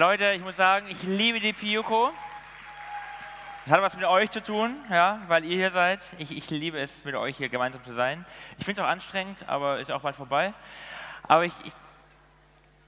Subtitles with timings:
[0.00, 2.10] Leute, ich muss sagen, ich liebe die Piyuko.
[3.66, 6.00] Das hat was mit euch zu tun, ja, weil ihr hier seid.
[6.16, 8.24] Ich, ich liebe es, mit euch hier gemeinsam zu sein.
[8.56, 10.54] Ich finde es auch anstrengend, aber ist auch bald vorbei.
[11.24, 11.72] Aber ich, ich,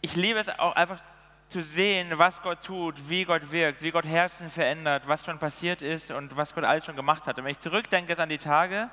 [0.01, 1.03] ich liebe es auch einfach
[1.50, 5.82] zu sehen, was Gott tut, wie Gott wirkt, wie Gott Herzen verändert, was schon passiert
[5.82, 7.36] ist und was Gott alles schon gemacht hat.
[7.36, 8.88] Und wenn ich zurückdenke an die Tage,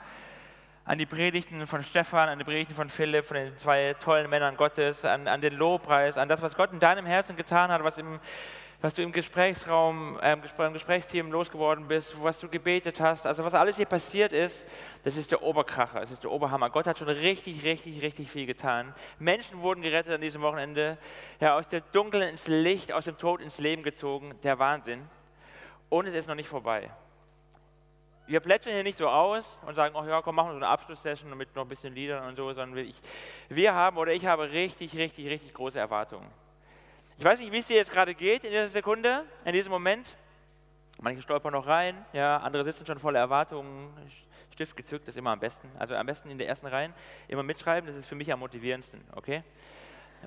[0.89, 4.57] an die Predigten von Stefan, an die Predigten von Philipp, von den zwei tollen Männern
[4.57, 7.99] Gottes, an, an den Lobpreis, an das, was Gott in deinem Herzen getan hat, was,
[7.99, 8.19] im,
[8.81, 13.53] was du im Gesprächsraum, äh, im Gesprächsteam losgeworden bist, was du gebetet hast, also was
[13.53, 14.65] alles hier passiert ist,
[15.03, 16.71] das ist der Oberkracher, das ist der Oberhammer.
[16.71, 18.95] Gott hat schon richtig, richtig, richtig viel getan.
[19.19, 20.97] Menschen wurden gerettet an diesem Wochenende,
[21.39, 25.07] ja, aus der Dunkeln ins Licht, aus dem Tod ins Leben gezogen, der Wahnsinn.
[25.89, 26.89] Und es ist noch nicht vorbei.
[28.29, 30.67] Wir plätschern hier nicht so aus und sagen, oh ja, komm, machen wir so eine
[30.67, 33.01] Abschlusssession mit noch ein bisschen Liedern und so, sondern ich,
[33.49, 36.29] wir haben oder ich habe richtig, richtig, richtig große Erwartungen.
[37.17, 40.15] Ich weiß nicht, wie es dir jetzt gerade geht in dieser Sekunde, in diesem Moment.
[41.01, 43.89] Manche stolpern noch rein, ja, andere sitzen schon voller Erwartungen,
[44.53, 45.67] Stift gezückt, ist immer am besten.
[45.79, 46.93] Also am besten in der ersten Reihe
[47.29, 49.41] immer mitschreiben, das ist für mich am motivierendsten, okay?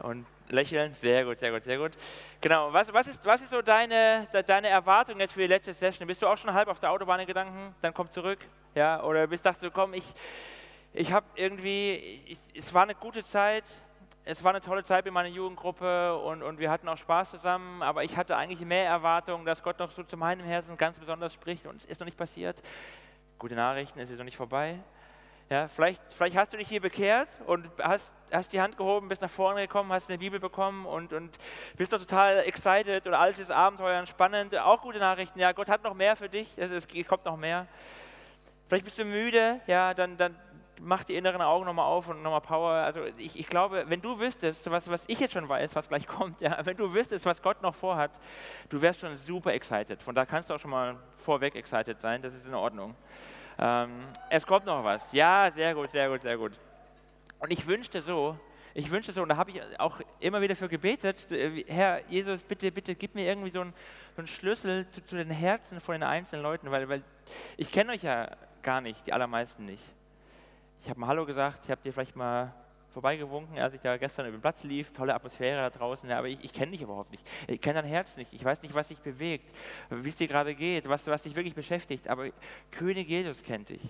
[0.00, 1.92] Und lächeln, sehr gut, sehr gut, sehr gut.
[2.40, 6.06] Genau, was, was, ist, was ist so deine, deine Erwartung jetzt für die letzte Session?
[6.06, 8.38] Bist du auch schon halb auf der Autobahn in Gedanken, dann komm zurück?
[8.74, 10.04] Ja, oder bist dachtest du, komm, ich,
[10.92, 13.64] ich habe irgendwie, ich, es war eine gute Zeit,
[14.24, 17.82] es war eine tolle Zeit in meiner Jugendgruppe und, und wir hatten auch Spaß zusammen,
[17.82, 21.34] aber ich hatte eigentlich mehr Erwartungen, dass Gott noch so zu meinem Herzen ganz besonders
[21.34, 22.62] spricht und es ist noch nicht passiert.
[23.38, 24.78] Gute Nachrichten, es ist noch nicht vorbei.
[25.50, 29.22] Ja, vielleicht, vielleicht hast du dich hier bekehrt und hast, hast die Hand gehoben, bist
[29.22, 31.38] nach vorne gekommen, hast eine Bibel bekommen und, und
[31.76, 34.56] bist doch total excited und alles ist Abenteuer und spannend.
[34.58, 37.66] Auch gute Nachrichten, ja, Gott hat noch mehr für dich, es, es kommt noch mehr.
[38.68, 40.36] Vielleicht bist du müde, ja, dann, dann
[40.82, 42.70] mach die inneren Augen nochmal auf und nochmal Power.
[42.72, 46.06] Also ich, ich glaube, wenn du wüsstest, was, was ich jetzt schon weiß, was gleich
[46.18, 48.10] kommt, ja, wenn du wüsstest, was Gott noch vorhat,
[48.68, 50.02] du wärst schon super excited.
[50.02, 52.94] Von da kannst du auch schon mal vorweg excited sein, das ist in Ordnung.
[53.58, 55.12] Ähm, es kommt noch was.
[55.12, 56.52] Ja, sehr gut, sehr gut, sehr gut.
[57.42, 58.38] Und ich wünschte so,
[58.72, 62.40] ich wünschte so, und da habe ich auch immer wieder für gebetet, äh, Herr Jesus,
[62.40, 63.74] bitte, bitte gib mir irgendwie so einen,
[64.14, 67.02] so einen Schlüssel zu, zu, den Herzen von den einzelnen Leuten, weil, weil
[67.56, 68.30] ich kenne euch ja
[68.62, 69.82] gar nicht, die allermeisten nicht.
[70.82, 72.54] Ich habe mal Hallo gesagt, ich habe dir vielleicht mal
[72.94, 76.28] vorbeigewunken, als ich da gestern über den Platz lief, tolle Atmosphäre da draußen, ja, aber
[76.28, 77.26] ich, ich kenne dich überhaupt nicht.
[77.48, 78.32] Ich kenne dein Herz nicht.
[78.32, 79.52] Ich weiß nicht, was dich bewegt,
[79.90, 82.06] wie es dir gerade geht, was, was dich wirklich beschäftigt.
[82.06, 82.28] Aber
[82.70, 83.82] König Jesus kennt dich.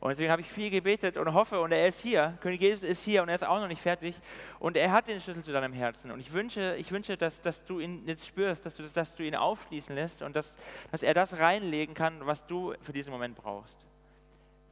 [0.00, 2.36] Und deswegen habe ich viel gebetet und hoffe, und er ist hier.
[2.40, 4.14] König Jesus ist hier und er ist auch noch nicht fertig.
[4.58, 6.10] Und er hat den Schlüssel zu deinem Herzen.
[6.10, 9.22] Und ich wünsche, ich wünsche dass, dass du ihn jetzt spürst, dass du, dass du
[9.22, 10.54] ihn aufschließen lässt und dass,
[10.90, 13.86] dass er das reinlegen kann, was du für diesen Moment brauchst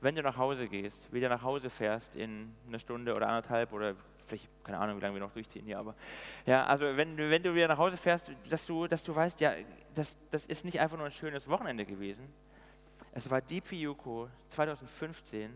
[0.04, 3.94] wenn du nach Hause gehst, wieder nach Hause fährst in einer Stunde oder anderthalb oder
[4.26, 5.94] vielleicht, keine Ahnung, wie lange wir noch durchziehen hier, aber
[6.44, 9.52] ja, also wenn wenn du wieder nach Hause fährst, dass du, dass du weißt, ja,
[9.94, 12.30] das, das ist nicht einfach nur ein schönes Wochenende gewesen.
[13.16, 15.48] Es war Deep Yuko 2015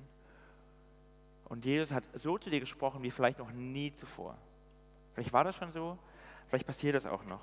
[1.46, 4.38] und Jesus hat so zu dir gesprochen wie vielleicht noch nie zuvor.
[5.12, 5.98] Vielleicht war das schon so,
[6.48, 7.40] vielleicht passiert das auch noch.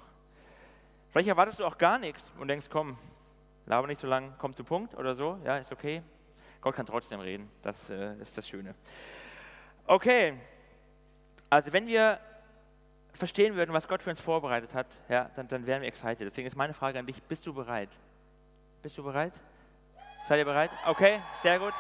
[1.12, 2.96] Vielleicht erwartest du auch gar nichts und denkst, komm,
[3.66, 6.02] laber nicht so lang, komm zum Punkt oder so, ja, ist okay,
[6.62, 7.52] Gott kann trotzdem reden.
[7.62, 8.74] Das äh, ist das Schöne.
[9.86, 10.40] Okay,
[11.50, 12.22] also wenn wir
[13.12, 16.22] verstehen würden, was Gott für uns vorbereitet hat, ja, dann, dann wären wir excited.
[16.22, 17.90] Deswegen ist meine Frage an dich, bist du bereit?
[18.82, 19.34] Bist du bereit?
[20.28, 20.72] Seid ihr bereit?
[20.86, 21.74] Okay, sehr gut.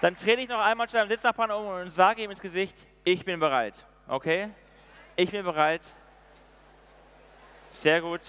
[0.00, 3.24] Dann dreh dich noch einmal zu deinem Sitznachbarn um und sage ihm ins Gesicht, ich
[3.24, 3.74] bin bereit.
[4.06, 4.50] Okay?
[5.16, 5.82] Ich bin bereit.
[7.72, 8.20] Sehr gut.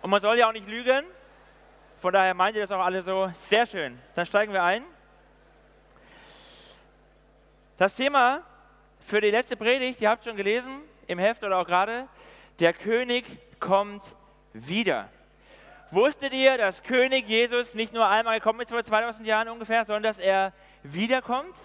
[0.00, 1.04] Und man soll ja auch nicht lügen.
[2.00, 3.30] Von daher meint ihr das auch alle so.
[3.34, 3.98] Sehr schön.
[4.14, 4.84] Dann steigen wir ein.
[7.76, 8.42] Das Thema
[9.00, 12.08] für die letzte Predigt, ihr habt schon gelesen, im Heft oder auch gerade,
[12.60, 13.24] der König
[13.58, 14.02] kommt
[14.52, 15.08] wieder.
[15.94, 20.02] Wusstet ihr, dass König Jesus nicht nur einmal gekommen ist vor 2000 Jahren ungefähr, sondern
[20.02, 21.56] dass er wiederkommt?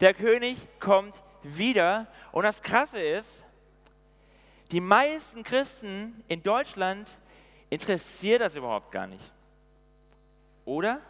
[0.00, 2.06] Der König kommt wieder.
[2.30, 3.42] Und das Krasse ist,
[4.70, 7.10] die meisten Christen in Deutschland
[7.68, 9.32] interessiert das überhaupt gar nicht.
[10.64, 11.00] Oder?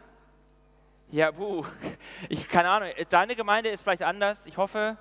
[1.11, 1.67] Ja, buh.
[2.31, 2.89] Ich keine Ahnung.
[3.11, 4.47] Deine Gemeinde ist vielleicht anders.
[4.47, 4.97] Ich hoffe.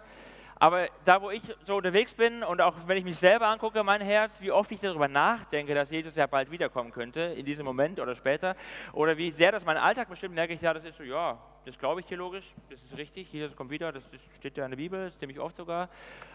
[0.64, 4.00] Aber da, wo ich so unterwegs bin und auch wenn ich mich selber angucke, mein
[4.00, 8.00] Herz, wie oft ich darüber nachdenke, dass Jesus ja bald wiederkommen könnte, in diesem Moment
[8.00, 8.56] oder später,
[8.94, 11.78] oder wie sehr das meinen Alltag bestimmt, merke ich, ja, das ist so, ja, das
[11.78, 14.78] glaube ich theologisch, das ist richtig, Jesus kommt wieder, das, das steht ja in der
[14.78, 15.90] Bibel, ziemlich oft sogar.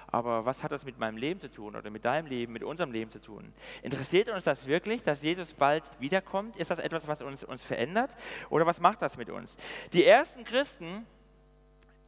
[0.08, 2.92] Aber was hat das mit meinem Leben zu tun oder mit deinem Leben, mit unserem
[2.92, 3.54] Leben zu tun?
[3.80, 6.54] Interessiert uns das wirklich, dass Jesus bald wiederkommt?
[6.56, 8.10] Ist das etwas, was uns, uns verändert?
[8.50, 9.56] Oder was macht das mit uns?
[9.94, 11.06] Die ersten Christen,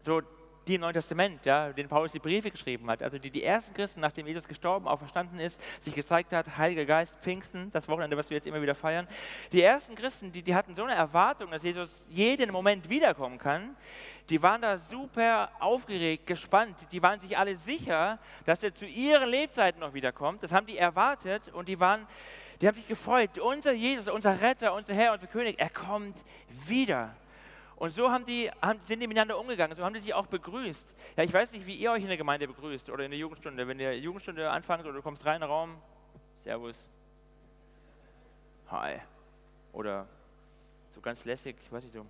[0.04, 0.20] so
[0.66, 3.74] die im Neuen Testament, ja, den Paulus die Briefe geschrieben hat, also die, die ersten
[3.74, 8.16] Christen, nachdem Jesus gestorben, auch verstanden ist, sich gezeigt hat, Heiliger Geist, Pfingsten, das Wochenende,
[8.16, 9.08] was wir jetzt immer wieder feiern.
[9.52, 13.76] Die ersten Christen, die, die hatten so eine Erwartung, dass Jesus jeden Moment wiederkommen kann,
[14.28, 19.28] die waren da super aufgeregt, gespannt, die waren sich alle sicher, dass er zu ihren
[19.28, 20.42] Lebzeiten noch wiederkommt.
[20.42, 22.06] Das haben die erwartet und die waren,
[22.60, 23.38] die haben sich gefreut.
[23.38, 26.16] Unser Jesus, unser Retter, unser Herr, unser König, er kommt
[26.66, 27.14] wieder.
[27.80, 30.94] Und so haben die, haben, sind die miteinander umgegangen, so haben die sich auch begrüßt.
[31.16, 33.66] Ja, ich weiß nicht, wie ihr euch in der Gemeinde begrüßt oder in der Jugendstunde.
[33.66, 35.78] Wenn ihr Jugendstunde anfangt oder du kommst rein in den Raum,
[36.36, 36.76] Servus,
[38.70, 39.00] Hi.
[39.72, 40.06] Oder
[40.94, 42.04] so ganz lässig, ich weiß nicht so.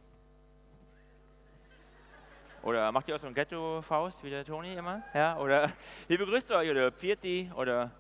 [2.65, 5.05] Oder macht ihr auch so ein Ghetto-Faust wie der Toni immer?
[5.15, 5.73] Ja, oder
[6.09, 6.71] wie begrüßt ihr euch?
[6.71, 7.93] Oder Pfirti oder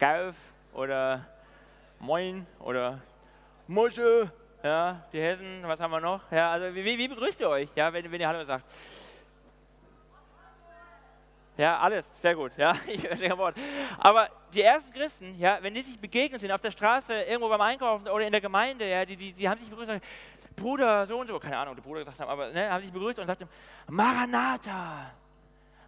[0.00, 0.34] Gauf
[0.72, 1.24] oder
[2.00, 3.00] Moin oder
[3.68, 4.32] Musche
[4.64, 6.22] ja, die Hessen, was haben wir noch?
[6.32, 8.64] Ja, also wie, wie begrüßt ihr euch, ja, wenn, wenn ihr Hallo sagt?
[11.56, 13.06] Ja, alles, sehr gut, ja, ich.
[13.98, 17.60] Aber die ersten Christen, ja, wenn die sich begegnet sind auf der Straße, irgendwo beim
[17.60, 21.06] Einkaufen oder in der Gemeinde, ja, die, die, die haben sich begrüßt und gesagt, Bruder,
[21.06, 23.26] so und so, keine Ahnung, der Bruder gesagt haben, aber ne, haben sich begrüßt und
[23.26, 23.48] sagten,
[23.88, 25.10] Maranatha.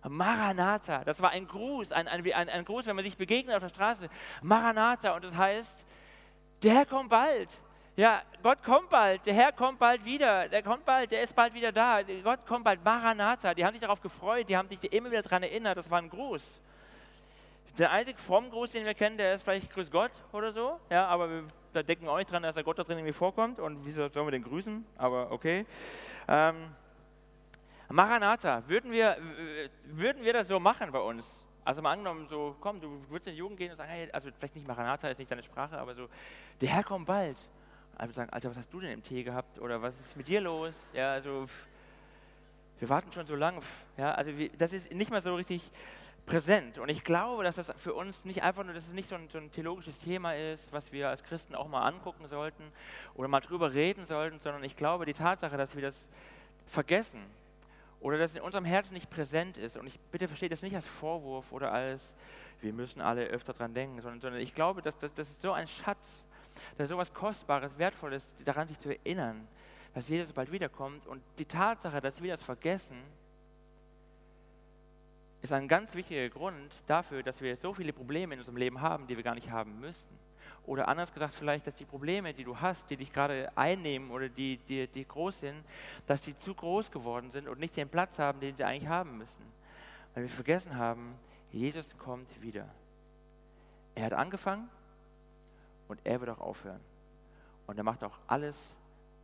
[0.09, 3.63] Maranatha, das war ein Gruß, ein, ein, ein, ein Gruß, wenn man sich begegnet auf
[3.63, 4.09] der Straße.
[4.43, 5.85] Maranatha, und das heißt,
[6.63, 7.49] der Herr kommt bald.
[7.97, 11.55] Ja, Gott kommt bald, der Herr kommt bald wieder, der kommt bald, der ist bald
[11.55, 12.03] wieder da.
[12.23, 13.55] Gott kommt bald, Maranatha.
[13.55, 16.11] Die haben sich darauf gefreut, die haben sich immer wieder daran erinnert, das war ein
[16.11, 16.61] Gruß.
[17.79, 20.79] Der einzige fromme Gruß, den wir kennen, der ist vielleicht Grüß Gott oder so.
[20.91, 23.61] Ja, aber wir, da denken nicht dran, dass der Gott da drin irgendwie vorkommt.
[23.61, 24.85] Und wieso sollen wir den grüßen?
[24.99, 25.65] Aber okay.
[26.29, 26.75] Ähm,
[27.89, 29.17] Maranatha, würden wir,
[29.87, 31.47] würden wir das so machen bei uns?
[31.65, 34.29] Also mal angenommen, so, komm, du würdest in die Jugend gehen und sagen, hey, also
[34.39, 36.09] vielleicht nicht Maranatha, ist nicht deine Sprache, aber so,
[36.61, 37.39] der Herr kommt bald.
[37.97, 39.59] Alle sagen, Alter, was hast du denn im Tee gehabt?
[39.59, 40.75] Oder was ist mit dir los?
[40.93, 41.47] Ja, also
[42.79, 43.61] wir warten schon so lange.
[43.97, 45.71] Ja, also wir, das ist nicht mal so richtig
[46.27, 46.79] präsent.
[46.79, 49.29] Und ich glaube, dass das für uns nicht einfach nur, dass es nicht so ein,
[49.33, 52.65] so ein, theologisches Thema ist, was wir als Christen auch mal angucken sollten
[53.15, 56.07] oder mal drüber reden sollten, sondern ich glaube, die Tatsache, dass wir das
[56.67, 57.23] vergessen
[58.01, 60.75] oder dass es in unserem Herzen nicht präsent ist, und ich bitte verstehe das nicht
[60.75, 62.15] als Vorwurf oder als,
[62.61, 65.67] wir müssen alle öfter dran denken, sondern, sondern ich glaube, dass, das ist so ein
[65.67, 66.27] Schatz,
[66.77, 69.47] da ist so etwas Kostbares, Wertvolles, daran sich zu erinnern,
[69.95, 71.07] dass Jesus bald wiederkommt.
[71.07, 72.99] Und die Tatsache, dass wir das vergessen,
[75.41, 79.07] ist ein ganz wichtiger Grund dafür, dass wir so viele Probleme in unserem Leben haben,
[79.07, 80.15] die wir gar nicht haben müssten.
[80.67, 84.29] Oder anders gesagt, vielleicht, dass die Probleme, die du hast, die dich gerade einnehmen oder
[84.29, 85.65] die, die, die groß sind,
[86.07, 89.17] dass die zu groß geworden sind und nicht den Platz haben, den sie eigentlich haben
[89.17, 89.45] müssen.
[90.15, 91.15] Weil wir vergessen haben,
[91.53, 92.69] Jesus kommt wieder.
[93.95, 94.69] Er hat angefangen
[95.89, 96.81] und er wird auch aufhören.
[97.67, 98.57] Und er macht auch alles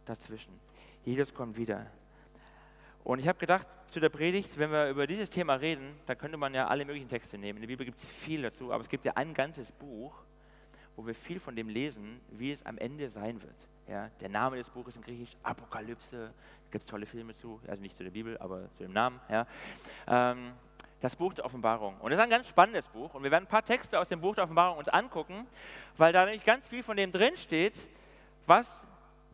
[0.04, 0.58] dazwischen.
[1.04, 1.86] Jesus kommt wieder.
[3.04, 6.36] Und ich habe gedacht, zu der Predigt, wenn wir über dieses Thema reden, da könnte
[6.36, 7.58] man ja alle möglichen Texte nehmen.
[7.58, 10.14] In der Bibel gibt es viel dazu, aber es gibt ja ein ganzes Buch,
[10.96, 13.56] wo wir viel von dem lesen, wie es am Ende sein wird.
[13.88, 17.82] Ja, der Name des Buches in Griechisch, Apokalypse, da gibt es tolle Filme zu, also
[17.82, 19.20] nicht zu der Bibel, aber zu dem Namen.
[19.28, 19.46] Ja.
[20.06, 20.52] Ähm,
[21.02, 21.96] das Buch der Offenbarung.
[22.00, 23.12] Und das ist ein ganz spannendes Buch.
[23.12, 25.46] Und wir werden ein paar Texte aus dem Buch der Offenbarung uns angucken,
[25.98, 27.74] weil da nämlich ganz viel von dem drin steht,
[28.46, 28.66] was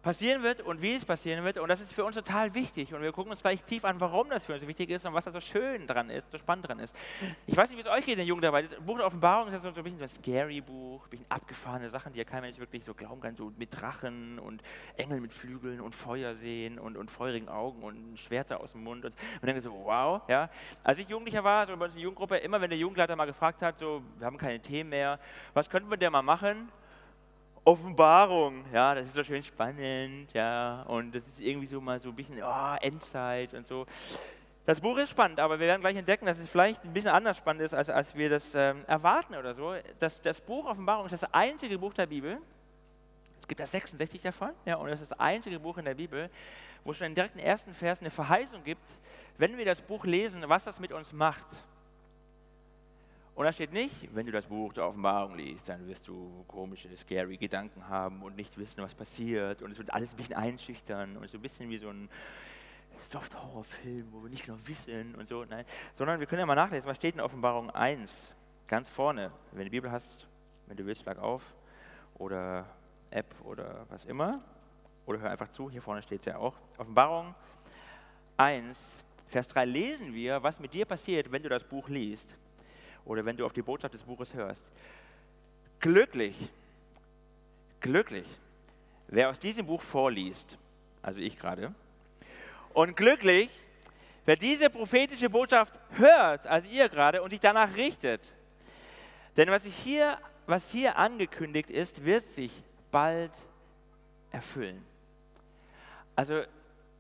[0.09, 1.59] passieren wird und wie es passieren wird.
[1.59, 2.95] Und das ist für uns total wichtig.
[2.95, 5.13] Und wir gucken uns gleich tief an, warum das für uns so wichtig ist und
[5.13, 6.97] was da so schön dran ist, so spannend dran ist.
[7.47, 8.73] Ich weiß nicht, wie es euch geht in der Jugendarbeit.
[8.73, 11.91] Das Buch der Offenbarung ist so ein bisschen so ein scary Buch, ein bisschen abgefahrene
[11.91, 14.62] Sachen, die ja kein Mensch wirklich so glauben kann, so mit Drachen und
[14.97, 19.05] Engel mit Flügeln und Feuer sehen und, und feurigen Augen und Schwerter aus dem Mund.
[19.05, 20.49] Und man denkt so, wow, ja.
[20.85, 23.27] Als ich Jugendlicher war, so bei uns in der Jugendgruppe, immer wenn der Jugendleiter mal
[23.27, 25.21] gefragt hat, so, wir haben keine Themen mehr,
[25.53, 26.73] was könnten wir denn mal machen?
[27.69, 32.09] Offenbarung, ja, das ist so schön spannend, ja, und das ist irgendwie so mal so
[32.09, 33.85] ein bisschen oh, Endzeit und so.
[34.65, 37.37] Das Buch ist spannend, aber wir werden gleich entdecken, dass es vielleicht ein bisschen anders
[37.37, 39.75] spannend ist, als, als wir das ähm, erwarten oder so.
[39.99, 42.39] Das, das Buch Offenbarung ist das einzige Buch der Bibel,
[43.43, 46.31] es gibt da 66 davon, ja, und es ist das einzige Buch in der Bibel,
[46.85, 48.89] wo schon in den direkten ersten Vers eine Verheißung gibt,
[49.37, 51.45] wenn wir das Buch lesen, was das mit uns macht.
[53.38, 56.88] Und da steht nicht, wenn du das Buch der Offenbarung liest, dann wirst du komische,
[56.97, 59.62] scary Gedanken haben und nicht wissen, was passiert.
[59.62, 62.09] Und es wird alles ein bisschen einschüchtern und so ein bisschen wie so ein
[62.99, 65.45] Soft-Horror-Film, wo wir nicht genau wissen und so.
[65.45, 65.64] Nein,
[65.95, 68.35] sondern wir können ja mal nachlesen, was steht in Offenbarung 1,
[68.66, 69.30] ganz vorne.
[69.52, 70.26] Wenn du die Bibel hast,
[70.66, 71.42] wenn du willst, schlag auf
[72.14, 72.66] oder
[73.09, 74.42] App oder was immer.
[75.07, 76.57] Oder hör einfach zu, hier vorne steht es ja auch.
[76.76, 77.37] Offenbarung
[78.37, 82.37] 1, Vers 3 lesen wir, was mit dir passiert, wenn du das Buch liest
[83.09, 84.62] oder wenn du auf die Botschaft des Buches hörst.
[85.81, 86.37] Glücklich,
[87.81, 88.27] glücklich,
[89.09, 90.57] wer aus diesem Buch vorliest,
[91.03, 91.75] also ich gerade,
[92.75, 93.49] und glücklich,
[94.27, 98.21] wer diese prophetische Botschaft hört, als ihr gerade, und sich danach richtet.
[99.37, 102.53] Denn was hier, was hier angekündigt ist, wird sich
[102.91, 103.33] bald
[104.31, 104.85] erfüllen.
[106.15, 106.43] Also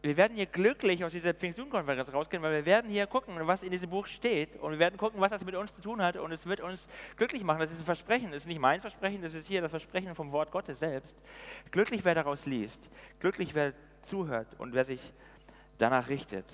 [0.00, 3.70] wir werden hier glücklich aus dieser Pfingstjugendkonferenz rausgehen, weil wir werden hier gucken, was in
[3.70, 6.30] diesem Buch steht und wir werden gucken, was das mit uns zu tun hat und
[6.30, 6.86] es wird uns
[7.16, 7.58] glücklich machen.
[7.58, 10.30] Das ist ein Versprechen, das ist nicht mein Versprechen, das ist hier das Versprechen vom
[10.30, 11.14] Wort Gottes selbst.
[11.72, 12.88] Glücklich, wer daraus liest,
[13.18, 13.72] glücklich, wer
[14.06, 15.12] zuhört und wer sich
[15.78, 16.46] danach richtet.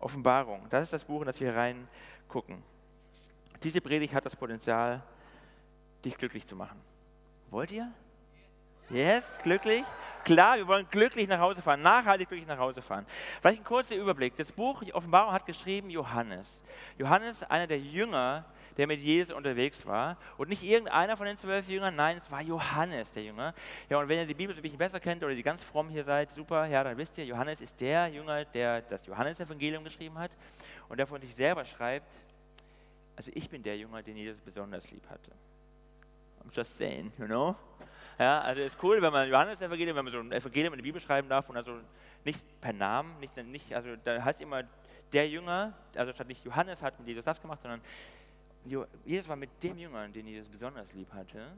[0.00, 2.62] Offenbarung, das ist das Buch, in das wir reingucken.
[3.62, 5.02] Diese Predigt hat das Potenzial,
[6.04, 6.80] dich glücklich zu machen.
[7.50, 7.92] Wollt ihr?
[8.88, 9.84] Yes, glücklich?
[10.24, 13.06] Klar, wir wollen glücklich nach Hause fahren, nachhaltig glücklich nach Hause fahren.
[13.40, 14.36] Vielleicht ein kurzer Überblick.
[14.36, 16.60] Das Buch Offenbarung hat geschrieben Johannes.
[16.98, 18.44] Johannes, einer der Jünger,
[18.76, 20.16] der mit Jesus unterwegs war.
[20.36, 23.54] Und nicht irgendeiner von den zwölf Jüngern, nein, es war Johannes, der Jünger.
[23.88, 26.04] Ja, und wenn ihr die Bibel ein bisschen besser kennt oder die ganz fromm hier
[26.04, 30.30] seid, super, ja, dann wisst ihr, Johannes ist der Jünger, der das Johannesevangelium geschrieben hat
[30.88, 32.12] und der von sich selber schreibt,
[33.16, 35.30] also ich bin der Jünger, den Jesus besonders lieb hatte.
[36.42, 37.54] I'm just saying, you know?
[38.22, 41.00] Ja, also ist cool, wenn man Johannes-Evangelium, wenn man so ein Evangelium in die Bibel
[41.00, 41.72] schreiben darf und also
[42.24, 44.62] nicht per Namen, nicht, nicht, also da heißt immer
[45.12, 47.80] der Jünger, also statt nicht Johannes hat mit Jesus das gemacht, sondern
[49.04, 51.48] Jesus war mit dem Jünger, den Jesus besonders lieb hatte.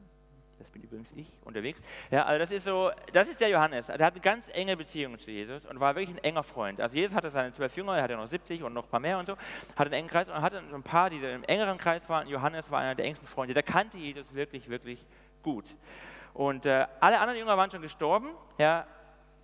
[0.57, 1.79] Das bin übrigens ich unterwegs.
[2.09, 3.85] Ja, also das ist so, das ist der Johannes.
[3.85, 6.81] Der hat eine ganz enge Beziehung zu Jesus und war wirklich ein enger Freund.
[6.81, 9.19] Also Jesus hatte seine zwölf Jünger, er hatte noch 70 und noch ein paar mehr
[9.19, 9.33] und so,
[9.75, 12.27] hatte einen engen Kreis und hatte so ein paar, die im engeren Kreis waren.
[12.27, 13.53] Johannes war einer der engsten Freunde.
[13.53, 15.05] Der kannte Jesus wirklich, wirklich
[15.43, 15.65] gut.
[16.35, 18.31] Und äh, alle anderen Jünger waren schon gestorben.
[18.57, 18.85] Ja,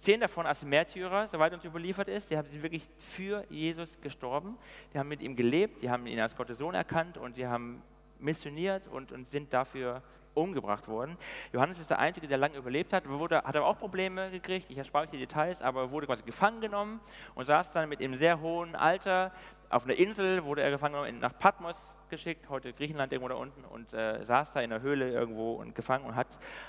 [0.01, 2.29] zehn davon als Märtyrer, soweit uns überliefert ist.
[2.29, 4.57] Die haben sich wirklich für Jesus gestorben.
[4.93, 7.81] Die haben mit ihm gelebt, die haben ihn als Gottes Sohn erkannt und die haben
[8.19, 10.01] missioniert und, und sind dafür
[10.33, 11.17] umgebracht worden.
[11.53, 14.77] Johannes ist der Einzige, der lange überlebt hat, wurde, hat aber auch Probleme gekriegt, ich
[14.77, 16.99] erspare euch die Details, aber wurde quasi gefangen genommen
[17.35, 19.31] und saß dann mit einem sehr hohen Alter
[19.69, 21.75] auf einer Insel, wurde er gefangen genommen nach Patmos
[22.11, 25.73] geschickt, heute Griechenland irgendwo da unten, und äh, saß da in der Höhle irgendwo und
[25.73, 26.27] gefangen und hat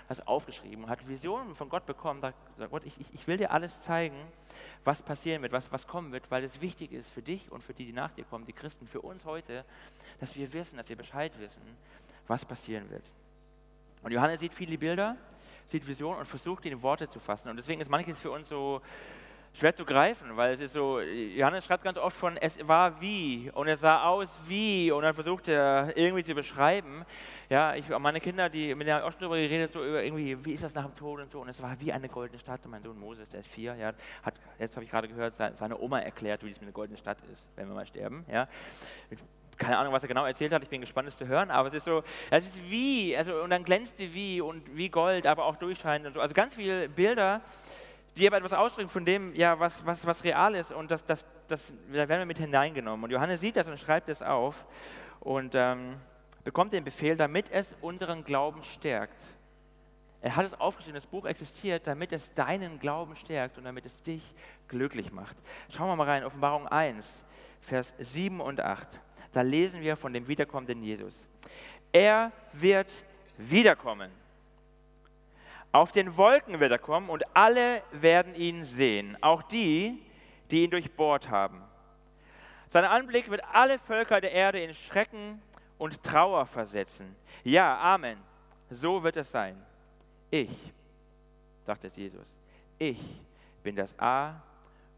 [0.09, 2.23] das aufgeschrieben hat Visionen von Gott bekommen.
[2.23, 2.37] Sagt
[2.71, 4.17] Gott, ich, ich will dir alles zeigen,
[4.85, 7.75] was passieren wird, was, was kommen wird, weil es wichtig ist für dich und für
[7.75, 9.65] die, die nach dir kommen, die Christen, für uns heute,
[10.19, 11.63] dass wir wissen, dass wir Bescheid wissen,
[12.27, 13.05] was passieren wird.
[14.03, 15.17] Und Johannes sieht viele Bilder,
[15.69, 17.49] sieht Visionen und versucht, die in Worte zu fassen.
[17.49, 18.81] Und deswegen ist manches für uns so
[19.55, 23.51] schwer zu greifen, weil es ist so, Johannes schreibt ganz oft von, es war wie
[23.55, 27.05] und es sah aus wie und dann versucht er irgendwie zu beschreiben.
[27.51, 30.43] Ja, ich, meine Kinder, die, mit denen habe auch schon darüber geredet, so über irgendwie,
[30.43, 31.41] wie ist das nach dem Tod und so.
[31.41, 32.65] Und es war wie eine goldene Stadt.
[32.65, 33.93] Und mein Sohn Moses, der ist vier, ja,
[34.23, 37.19] hat, jetzt habe ich gerade gehört, seine Oma erklärt, wie es mit einer goldenen Stadt
[37.31, 38.49] ist, wenn wir mal sterben, ja.
[39.59, 41.75] Keine Ahnung, was er genau erzählt hat, ich bin gespannt, es zu hören, aber es
[41.75, 45.57] ist so, es ist wie, also und dann glänzte wie und wie Gold, aber auch
[45.57, 47.43] durchscheinend und so, also ganz viele Bilder,
[48.17, 51.25] die aber etwas ausdrücken von dem, ja, was, was, was real ist und das, das,
[51.49, 53.05] das, da werden wir mit hineingenommen.
[53.05, 54.55] Und Johannes sieht das und schreibt es auf
[55.21, 55.97] und ähm,
[56.45, 59.21] bekommt den Befehl, damit es unseren Glauben stärkt.
[60.21, 64.03] Er hat es aufgeschrieben, das Buch existiert, damit es deinen Glauben stärkt und damit es
[64.03, 64.35] dich
[64.69, 65.37] glücklich macht.
[65.71, 67.25] Schauen wir mal rein, Offenbarung 1,
[67.61, 68.87] Vers 7 und 8.
[69.33, 71.15] Da lesen wir von dem wiederkommenden Jesus.
[71.93, 72.93] Er wird
[73.37, 74.11] wiederkommen
[75.73, 80.03] auf den Wolken wird er kommen und alle werden ihn sehen, auch die,
[80.51, 81.63] die ihn durchbohrt haben.
[82.69, 85.41] Sein Anblick wird alle Völker der Erde in Schrecken
[85.79, 87.17] und Trauer versetzen.
[87.43, 88.19] Ja, Amen.
[88.71, 89.61] So wird es sein.
[90.31, 90.51] Ich,
[91.67, 92.27] sagt es Jesus,
[92.79, 93.01] ich
[93.63, 94.43] bin das A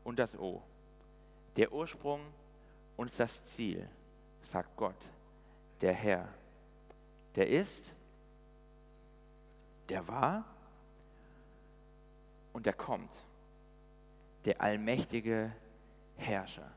[0.03, 0.63] und das O,
[1.57, 2.21] der Ursprung
[2.97, 3.89] und das Ziel,
[4.43, 4.95] sagt Gott,
[5.81, 6.29] der Herr.
[7.35, 7.93] Der ist,
[9.89, 10.45] der war
[12.55, 13.11] und er kommt.
[14.47, 15.53] Der allmächtige
[16.17, 16.71] Herrscher.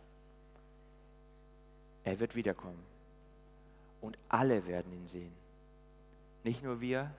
[2.03, 2.83] Er wird wiederkommen.
[4.01, 5.31] Und alle werden ihn sehen.
[6.43, 7.11] Nicht nur wir,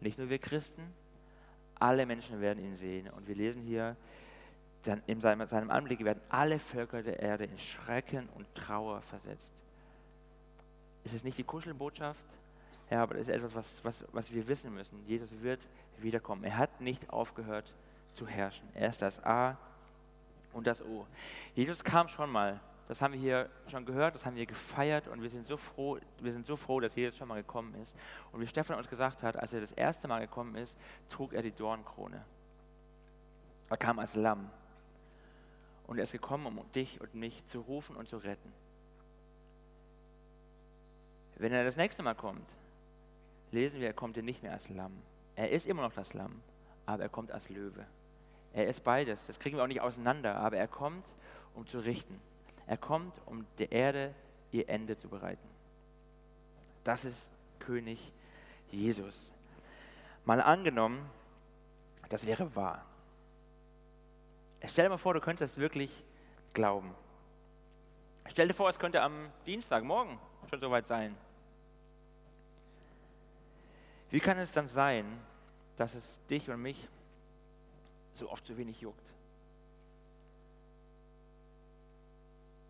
[0.00, 0.82] nicht nur wir Christen,
[1.78, 3.08] alle Menschen werden ihn sehen.
[3.08, 3.96] Und wir lesen hier,
[5.06, 9.52] in seinem, seinem Anblick werden alle Völker der Erde in Schrecken und Trauer versetzt.
[11.04, 12.24] Ist es nicht die Kuschelbotschaft?
[12.90, 15.04] Ja, aber das ist etwas, was, was, was wir wissen müssen.
[15.06, 15.60] Jesus wird
[16.02, 16.44] wiederkommen.
[16.44, 17.72] Er hat nicht aufgehört
[18.14, 18.68] zu herrschen.
[18.74, 19.56] Er ist das A
[20.52, 21.06] und das O.
[21.54, 22.60] Jesus kam schon mal.
[22.88, 25.98] Das haben wir hier schon gehört, das haben wir gefeiert und wir sind so froh,
[26.18, 27.94] wir sind so froh, dass Jesus schon mal gekommen ist.
[28.32, 30.74] Und wie Stefan uns gesagt hat, als er das erste Mal gekommen ist,
[31.08, 32.24] trug er die Dornkrone.
[33.68, 34.50] Er kam als Lamm.
[35.86, 38.52] Und er ist gekommen, um dich und mich zu rufen und zu retten.
[41.36, 42.48] Wenn er das nächste Mal kommt,
[43.52, 45.00] lesen wir, er kommt nicht mehr als Lamm.
[45.40, 46.42] Er ist immer noch das Lamm,
[46.84, 47.86] aber er kommt als Löwe.
[48.52, 49.24] Er ist beides.
[49.26, 51.06] Das kriegen wir auch nicht auseinander, aber er kommt,
[51.54, 52.20] um zu richten.
[52.66, 54.14] Er kommt, um der Erde
[54.52, 55.48] ihr Ende zu bereiten.
[56.84, 58.12] Das ist König
[58.70, 59.14] Jesus.
[60.26, 61.08] Mal angenommen,
[62.10, 62.84] das wäre wahr.
[64.66, 66.04] Stell dir mal vor, du könntest das wirklich
[66.52, 66.94] glauben.
[68.28, 70.20] Stell dir vor, es könnte am Dienstag, morgen
[70.50, 71.16] schon soweit sein.
[74.10, 75.06] Wie kann es dann sein,
[75.80, 76.88] dass es dich und mich
[78.14, 79.00] so oft so wenig juckt?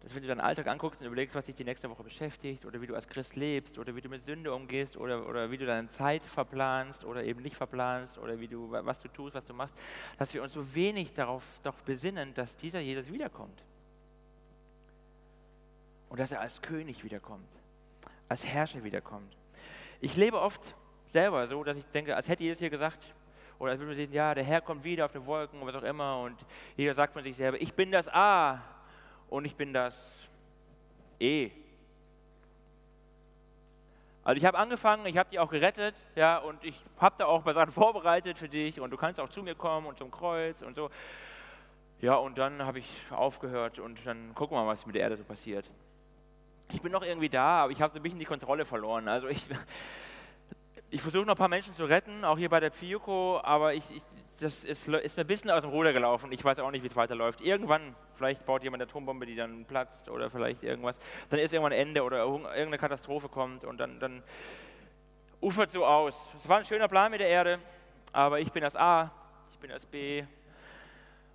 [0.00, 2.80] Dass wenn du deinen Alltag anguckst und überlegst, was dich die nächste Woche beschäftigt oder
[2.80, 5.66] wie du als Christ lebst oder wie du mit Sünde umgehst oder, oder wie du
[5.66, 9.54] deine Zeit verplanst oder eben nicht verplanst oder wie du, was du tust, was du
[9.54, 9.74] machst,
[10.16, 13.60] dass wir uns so wenig darauf, darauf besinnen, dass dieser Jesus wiederkommt.
[16.10, 17.50] Und dass er als König wiederkommt,
[18.28, 19.36] als Herrscher wiederkommt.
[20.00, 20.76] Ich lebe oft
[21.12, 23.14] selber so, dass ich denke, als hätte Jesus hier gesagt,
[23.58, 25.82] oder als würde man sehen, ja, der Herr kommt wieder auf den Wolken was auch
[25.82, 26.36] immer und
[26.76, 28.62] jeder sagt von sich selber, ich bin das A
[29.28, 29.94] und ich bin das
[31.18, 31.50] E.
[34.22, 37.38] Also ich habe angefangen, ich habe dich auch gerettet, ja, und ich habe da auch
[37.38, 40.10] ein paar Sachen vorbereitet für dich und du kannst auch zu mir kommen und zum
[40.10, 40.90] Kreuz und so.
[42.00, 45.16] Ja, und dann habe ich aufgehört und dann gucken wir mal, was mit der Erde
[45.16, 45.70] so passiert.
[46.70, 49.08] Ich bin noch irgendwie da, aber ich habe so ein bisschen die Kontrolle verloren.
[49.08, 49.42] Also ich,
[50.90, 53.84] ich versuche noch ein paar Menschen zu retten, auch hier bei der Piyuko, aber ich,
[53.90, 54.02] ich,
[54.40, 56.32] das ist, ist, mir ein bisschen aus dem Ruder gelaufen.
[56.32, 57.40] Ich weiß auch nicht, wie es weiterläuft.
[57.40, 60.98] Irgendwann, vielleicht baut jemand eine Atombombe, die dann platzt oder vielleicht irgendwas.
[61.28, 64.22] Dann ist irgendwann ein Ende oder irgendeine Katastrophe kommt und dann, dann
[65.40, 66.14] ufert so aus.
[66.38, 67.60] Es war ein schöner Plan mit der Erde,
[68.12, 69.12] aber ich bin das A,
[69.52, 70.24] ich bin das B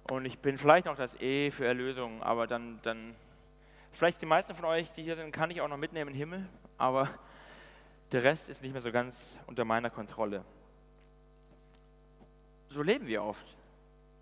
[0.10, 3.16] und ich bin vielleicht noch das E für Erlösung, aber dann, dann
[3.92, 6.20] vielleicht die meisten von euch, die hier sind, kann ich auch noch mitnehmen in den
[6.20, 7.10] Himmel, aber
[8.16, 10.46] der Rest ist nicht mehr so ganz unter meiner Kontrolle.
[12.70, 13.46] So leben wir oft.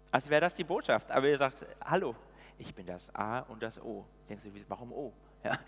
[0.09, 1.11] Als wäre das die Botschaft.
[1.11, 2.15] Aber ihr sagt, hallo,
[2.57, 4.03] ich bin das A und das O.
[4.27, 5.13] Denkst du, warum O?
[5.43, 5.59] Ja,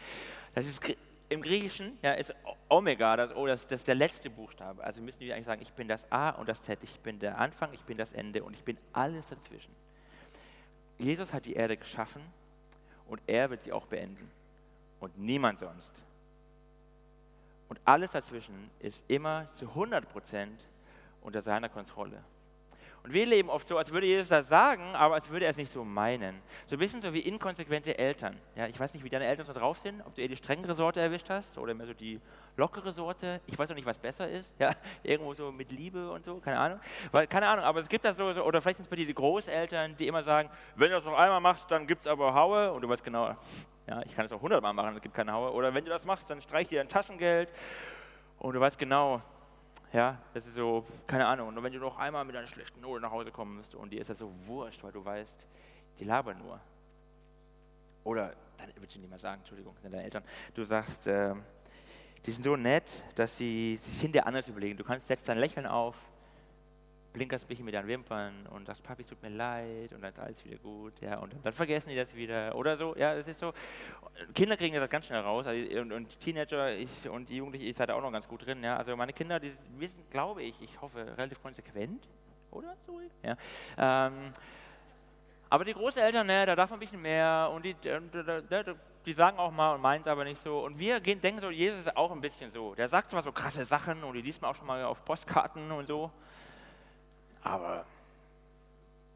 [0.56, 0.82] das ist
[1.30, 2.34] im Griechischen ja, ist
[2.68, 4.84] Omega, das O, das, das ist der letzte Buchstabe.
[4.84, 7.38] Also müssen wir eigentlich sagen, ich bin das A und das Z, ich bin der
[7.38, 9.76] Anfang, ich bin das Ende und ich bin alles dazwischen.
[10.98, 12.24] Jesus hat die Erde geschaffen
[13.08, 14.32] und er wird sie auch beenden.
[15.00, 15.92] Und niemand sonst.
[17.68, 20.62] Und alles dazwischen ist immer zu 100 Prozent
[21.22, 22.24] unter seiner Kontrolle.
[23.06, 25.58] Und wir leben oft so, als würde Jesus das sagen, aber als würde er es
[25.58, 26.42] nicht so meinen.
[26.66, 28.36] So ein bisschen so wie inkonsequente Eltern.
[28.56, 30.74] Ja, ich weiß nicht, wie deine Eltern so drauf sind, ob du eher die strengere
[30.74, 32.20] Sorte erwischt hast oder mehr so die
[32.58, 33.42] lockere Sorte.
[33.46, 34.50] Ich weiß auch nicht, was besser ist.
[34.58, 34.74] Ja,
[35.04, 36.80] irgendwo so mit Liebe und so, keine Ahnung.
[37.12, 39.06] Weil, keine Ahnung, aber es gibt das so, so oder vielleicht sind es bei dir
[39.06, 42.34] die Großeltern, die immer sagen, wenn du das noch einmal machst, dann gibt es aber
[42.34, 43.36] Haue und du weißt genau,
[43.88, 45.54] ja, ich kann es auch hundertmal machen, es gibt keine Haue.
[45.54, 47.50] Oder wenn du das machst, dann streich dir dein Taschengeld
[48.40, 49.22] und du weißt genau,
[49.94, 51.50] ja, das ist so, keine Ahnung.
[51.50, 54.10] Und wenn du noch einmal mit einer schlechten Note nach Hause kommst und dir ist
[54.10, 55.48] das so wurscht, weil du weißt,
[56.00, 56.60] die labern nur.
[58.04, 60.24] Oder, dann willst du nicht mehr sagen, Entschuldigung, sind deine Eltern.
[60.54, 61.34] Du sagst, äh,
[62.26, 62.84] die sind so nett,
[63.16, 64.78] dass sie sich hinterher anders überlegen.
[64.78, 65.96] Du kannst, setzt dein Lächeln auf,
[67.16, 70.12] blinkerst ein bisschen mit deinen Wimpern und sagst, Papi, es tut mir leid und dann
[70.12, 73.28] ist alles wieder gut, ja, und dann vergessen die das wieder oder so, ja, das
[73.28, 73.54] ist so.
[74.34, 77.76] Kinder kriegen das ganz schnell raus also, und, und, Teenager ich, und die Jugendlichen, ich
[77.76, 80.80] seid auch noch ganz gut drin, ja, also meine Kinder, die wissen, glaube ich, ich
[80.82, 82.08] hoffe, relativ konsequent,
[82.52, 83.36] oder so, ja,
[83.78, 84.34] ähm,
[85.50, 87.76] aber die Großeltern, ne, da darf man ein bisschen mehr und die,
[89.06, 90.66] die sagen auch mal und meinen es aber nicht so.
[90.66, 92.74] Und wir gehen, denken so, Jesus ist auch ein bisschen so.
[92.74, 95.72] Der sagt zwar so krasse Sachen und die liest man auch schon mal auf Postkarten
[95.72, 96.12] und so.
[97.46, 97.86] Aber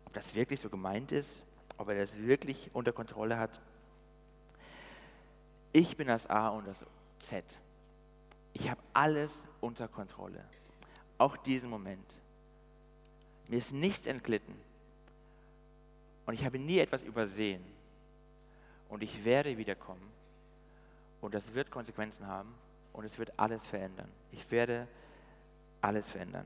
[0.06, 1.30] ob das wirklich so gemeint ist,
[1.78, 3.60] ob er das wirklich unter Kontrolle hat,
[5.74, 6.78] ich bin das A und das
[7.20, 7.44] Z.
[8.54, 10.44] Ich habe alles unter Kontrolle.
[11.18, 12.06] Auch diesen Moment.
[13.48, 14.56] Mir ist nichts entglitten.
[16.26, 17.64] Und ich habe nie etwas übersehen.
[18.90, 20.12] Und ich werde wiederkommen.
[21.22, 22.54] Und das wird Konsequenzen haben.
[22.94, 24.10] Und es wird alles verändern.
[24.32, 24.88] Ich werde
[25.82, 26.46] alles verändern.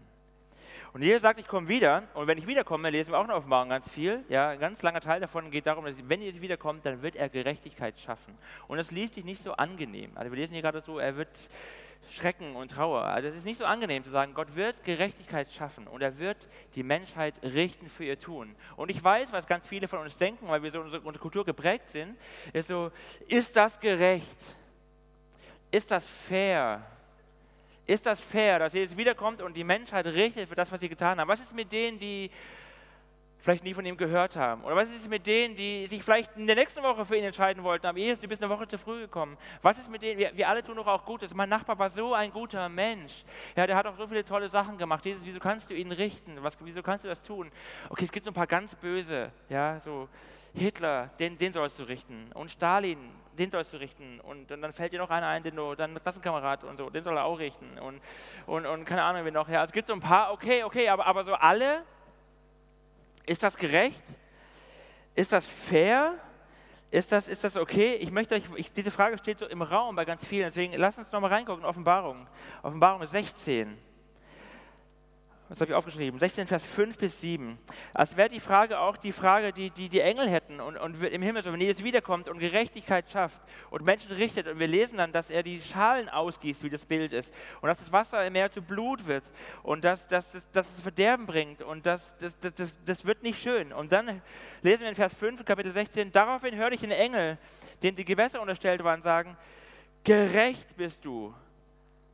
[0.93, 2.03] Und Jesus sagt, ich komme wieder.
[2.13, 4.23] Und wenn ich wiederkomme, lesen wir auch noch auf Morgen ganz viel.
[4.29, 7.29] Ja, ein ganz langer Teil davon geht darum, dass wenn Jesus wiederkommt, dann wird er
[7.29, 8.38] Gerechtigkeit schaffen.
[8.67, 10.12] Und das liest sich nicht so angenehm.
[10.13, 11.29] Also wir lesen hier gerade so, er wird
[12.12, 13.01] Schrecken und Trauer.
[13.01, 16.38] Also es ist nicht so angenehm zu sagen, Gott wird Gerechtigkeit schaffen und er wird
[16.75, 18.56] die Menschheit richten für ihr Tun.
[18.75, 21.43] Und ich weiß, was ganz viele von uns denken, weil wir so unsere, unsere Kultur
[21.43, 22.15] geprägt sind,
[22.51, 22.91] ist so,
[23.27, 24.38] ist das gerecht?
[25.71, 26.86] Ist das fair?
[27.85, 31.19] Ist das fair, dass Jesus wiederkommt und die Menschheit richtet für das, was sie getan
[31.19, 31.27] haben?
[31.27, 32.31] Was ist mit denen, die
[33.39, 34.63] vielleicht nie von ihm gehört haben?
[34.63, 37.61] Oder was ist mit denen, die sich vielleicht in der nächsten Woche für ihn entscheiden
[37.61, 39.37] wollten, aber Jesus, du bist eine Woche zu früh gekommen?
[39.61, 40.17] Was ist mit denen?
[40.17, 41.33] Wir, wir alle tun doch auch Gutes.
[41.33, 43.25] Mein Nachbar war so ein guter Mensch.
[43.55, 45.05] Ja, der hat auch so viele tolle Sachen gemacht.
[45.05, 46.37] Jesus, wieso kannst du ihn richten?
[46.41, 47.51] Was, wieso kannst du das tun?
[47.89, 50.07] Okay, es gibt so ein paar ganz böse, ja, so
[50.53, 52.31] Hitler, den, den sollst du richten.
[52.33, 52.97] Und Stalin,
[53.37, 54.19] den sollst du richten.
[54.21, 57.03] Und, und, dann fällt dir noch einer ein, den du, dein Klassenkamerad und so, den
[57.03, 57.79] soll er auch richten.
[57.79, 58.01] Und,
[58.45, 59.49] und, und keine Ahnung, wie noch.
[59.49, 61.83] Ja, es gibt so ein paar, okay, okay, aber, aber so alle,
[63.25, 64.03] ist das gerecht?
[65.15, 66.15] Ist das fair?
[66.91, 67.95] Ist das, ist das okay?
[67.95, 70.99] Ich möchte euch, ich, diese Frage steht so im Raum bei ganz vielen, deswegen lasst
[70.99, 72.27] uns nochmal reingucken, Offenbarung.
[72.61, 73.75] Offenbarung 16
[75.53, 76.19] was habe ich aufgeschrieben?
[76.19, 77.59] 16, Vers 5 bis 7.
[77.93, 81.21] Als wäre die Frage auch die Frage, die die, die Engel hätten und, und im
[81.21, 83.39] Himmel, wenn Jesus wiederkommt und Gerechtigkeit schafft
[83.69, 87.13] und Menschen richtet und wir lesen dann, dass er die Schalen ausgießt, wie das Bild
[87.13, 89.23] ist und dass das Wasser im Meer zu Blut wird
[89.61, 93.21] und dass, dass, dass, dass es Verderben bringt und das, das, das, das, das wird
[93.21, 93.71] nicht schön.
[93.73, 94.23] Und dann
[94.63, 97.37] lesen wir in Vers 5, Kapitel 16, daraufhin hörte ich einen Engel,
[97.83, 99.37] dem die Gewässer unterstellt waren, sagen,
[100.03, 101.31] gerecht bist du,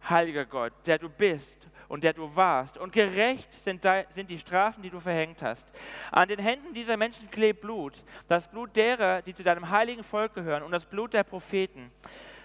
[0.10, 2.78] heiliger Gott, der du bist und der du warst.
[2.78, 3.84] Und gerecht sind,
[4.30, 5.68] die Strafen, die du verhängt hast.
[6.12, 10.34] An den Händen dieser Menschen klebt Blut, das Blut derer, die zu deinem heiligen Volk
[10.34, 11.92] gehören und das Blut der Propheten.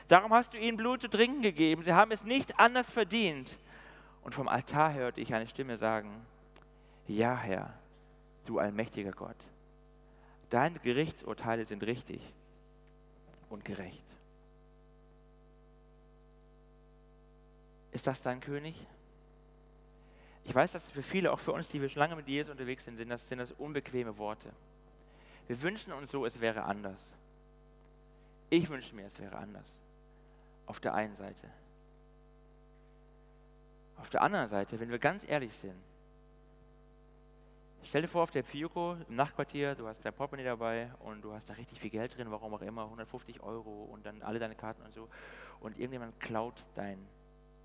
[0.08, 1.84] Darum hast du ihnen Blut zu trinken gegeben.
[1.84, 3.56] Sie haben es nicht anders verdient.
[4.22, 6.10] Und vom Altar hörte ich eine Stimme sagen,
[7.06, 7.74] ja Herr,
[8.46, 9.36] du allmächtiger Gott,
[10.48, 12.20] deine Gerichtsurteile sind richtig
[13.50, 14.04] und gerecht.
[17.92, 18.74] Ist das dein König?
[20.44, 22.84] Ich weiß, dass für viele, auch für uns, die wir schon lange mit Jesus unterwegs
[22.84, 24.52] sind, sind das, sind das unbequeme Worte.
[25.46, 27.00] Wir wünschen uns so, es wäre anders.
[28.50, 29.66] Ich wünsche mir, es wäre anders.
[30.66, 31.48] Auf der einen Seite.
[33.96, 35.80] Auf der anderen Seite, wenn wir ganz ehrlich sind,
[37.84, 41.32] stell dir vor, auf der Fiuko im Nachtquartier, du hast dein Portemonnaie dabei und du
[41.32, 44.54] hast da richtig viel Geld drin, warum auch immer, 150 Euro und dann alle deine
[44.54, 45.08] Karten und so.
[45.60, 46.98] Und irgendjemand klaut dein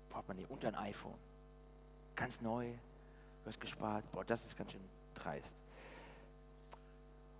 [0.08, 1.18] Portemonnaie und dein iPhone
[2.20, 5.54] ganz neu, du hast gespart, boah, das ist ganz schön dreist.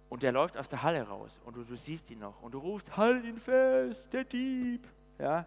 [0.08, 2.58] Und der läuft aus der Halle raus und du, du siehst ihn noch und du
[2.58, 4.82] rufst, halt ihn fest, der Dieb.
[5.18, 5.46] Ja?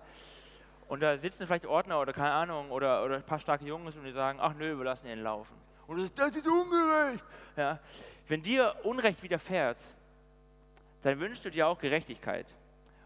[0.88, 4.06] Und da sitzen vielleicht Ordner oder keine Ahnung oder, oder ein paar starke Jungs und
[4.06, 5.56] die sagen, ach nö, wir lassen ihn laufen.
[5.88, 7.24] Und du sagst, das ist ungerecht.
[7.58, 7.80] Ja?
[8.28, 9.80] Wenn dir Unrecht widerfährt,
[11.02, 12.46] dann wünschst du dir auch Gerechtigkeit.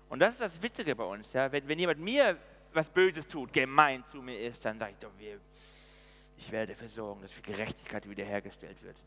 [0.09, 1.31] Und das ist das Witzige bei uns.
[1.31, 1.51] Ja?
[1.51, 2.37] Wenn, wenn jemand mir
[2.73, 5.39] was Böses tut, gemein zu mir ist, dann sage ich doch, wir,
[6.37, 8.97] ich werde dafür sorgen, dass für Gerechtigkeit wiederhergestellt wird.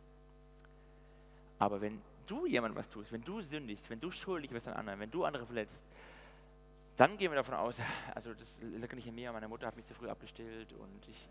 [1.59, 5.01] Aber wenn du jemandem was tust, wenn du sündigst, wenn du schuldig bist an anderen,
[5.01, 5.83] wenn du andere verletzt,
[6.97, 7.77] dann gehen wir davon aus,
[8.15, 11.29] also das liegt nicht in mir, meine Mutter hat mich zu früh abgestillt und ich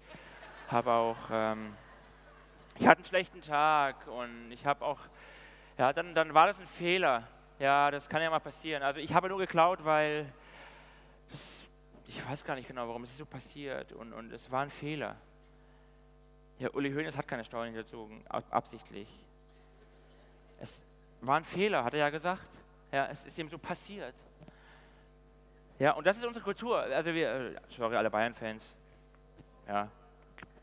[0.67, 1.75] habe auch, ähm,
[2.79, 4.99] ich hatte einen schlechten Tag und ich habe auch,
[5.77, 7.27] ja, dann, dann war das ein Fehler.
[7.59, 8.83] Ja, das kann ja mal passieren.
[8.83, 10.31] Also ich habe nur geklaut, weil
[11.29, 11.41] das,
[12.07, 15.17] ich weiß gar nicht genau, warum es so passiert und, und es war ein Fehler.
[16.60, 19.08] Ja, Uli Hoeneß hat keine Steuern hinterzogen, absichtlich.
[20.60, 20.82] Es
[21.22, 22.50] war ein Fehler, hat er ja gesagt.
[22.91, 24.13] Ja, es ist ihm so passiert.
[25.80, 26.80] Ja, und das ist unsere Kultur.
[26.80, 28.76] Also wir, äh, sorry, alle Bayern-Fans.
[29.67, 29.88] Ja,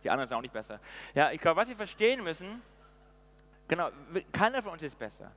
[0.05, 0.79] die anderen sind auch nicht besser.
[1.15, 2.61] Ja, ich glaube, was wir verstehen müssen,
[3.67, 3.89] genau,
[4.33, 5.33] keiner von uns ist besser.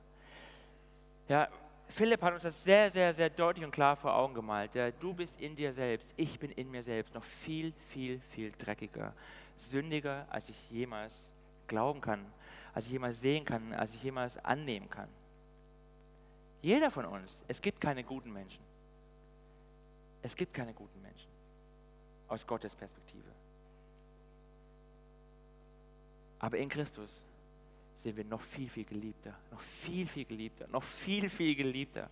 [1.26, 1.48] Ja,
[1.88, 4.74] Philipp hat uns das sehr, sehr, sehr deutlich und klar vor Augen gemalt.
[4.74, 8.52] Ja, du bist in dir selbst, ich bin in mir selbst noch viel, viel, viel
[8.58, 9.14] dreckiger
[9.70, 11.12] sündiger, als ich jemals
[11.66, 12.24] glauben kann,
[12.74, 15.08] als ich jemals sehen kann, als ich jemals annehmen kann.
[16.62, 18.60] Jeder von uns, es gibt keine guten Menschen.
[20.22, 21.28] Es gibt keine guten Menschen
[22.28, 23.28] aus Gottes Perspektive.
[26.38, 27.10] Aber in Christus
[28.02, 32.08] sind wir noch viel, viel geliebter, noch viel, viel geliebter, noch viel, viel geliebter.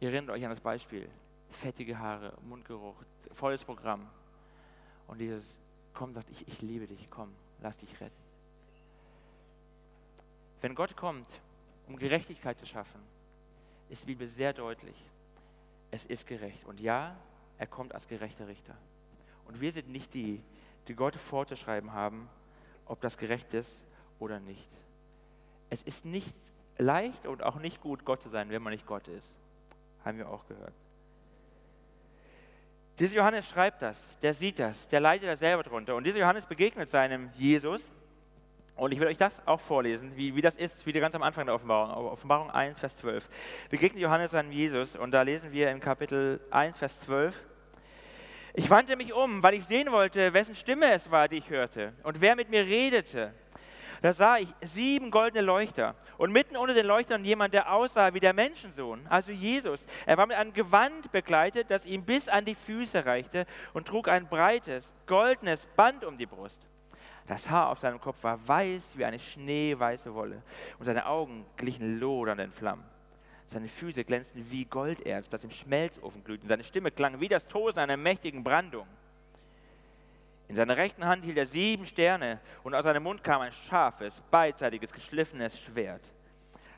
[0.00, 1.08] Ihr erinnert euch an das Beispiel.
[1.50, 2.96] Fettige Haare, Mundgeruch,
[3.34, 4.06] volles Programm.
[5.06, 5.60] Und dieses,
[5.94, 8.14] komm, sagt, ich, ich liebe dich, komm, lass dich retten.
[10.60, 11.28] Wenn Gott kommt,
[11.86, 13.00] um Gerechtigkeit zu schaffen,
[13.88, 14.96] ist die Bibel sehr deutlich.
[15.90, 16.64] Es ist gerecht.
[16.64, 17.16] Und ja,
[17.58, 18.76] er kommt als gerechter Richter.
[19.46, 20.42] Und wir sind nicht die,
[20.88, 22.28] die Gott vorzuschreiben haben,
[22.86, 23.80] ob das gerecht ist
[24.18, 24.68] oder nicht.
[25.70, 26.34] Es ist nicht
[26.78, 29.30] leicht und auch nicht gut, Gott zu sein, wenn man nicht Gott ist.
[30.04, 30.74] Haben wir auch gehört.
[32.98, 35.96] Dieser Johannes schreibt das, der sieht das, der leidet da selber drunter.
[35.96, 37.92] Und dieser Johannes begegnet seinem Jesus.
[38.74, 41.46] Und ich will euch das auch vorlesen, wie, wie das ist, wie ganz am Anfang
[41.46, 43.26] der Offenbarung, Offenbarung 1, Vers 12.
[43.70, 47.34] Begegnet Johannes seinem Jesus und da lesen wir in Kapitel 1, Vers 12.
[48.54, 51.92] Ich wandte mich um, weil ich sehen wollte, wessen Stimme es war, die ich hörte
[52.02, 53.32] und wer mit mir redete.
[54.02, 58.20] Da sah ich sieben goldene Leuchter und mitten unter den Leuchtern jemand, der aussah wie
[58.20, 59.86] der Menschensohn, also Jesus.
[60.04, 64.08] Er war mit einem Gewand begleitet, das ihm bis an die Füße reichte und trug
[64.08, 66.58] ein breites, goldenes Band um die Brust.
[67.26, 70.42] Das Haar auf seinem Kopf war weiß wie eine schneeweiße Wolle
[70.78, 72.84] und seine Augen glichen lodernden Flammen.
[73.48, 77.46] Seine Füße glänzten wie Golderz, das im Schmelzofen glüht, und seine Stimme klang wie das
[77.46, 78.86] Tosen einer mächtigen Brandung.
[80.48, 84.22] In seiner rechten Hand hielt er sieben Sterne und aus seinem Mund kam ein scharfes,
[84.30, 86.02] beidseitiges, geschliffenes Schwert.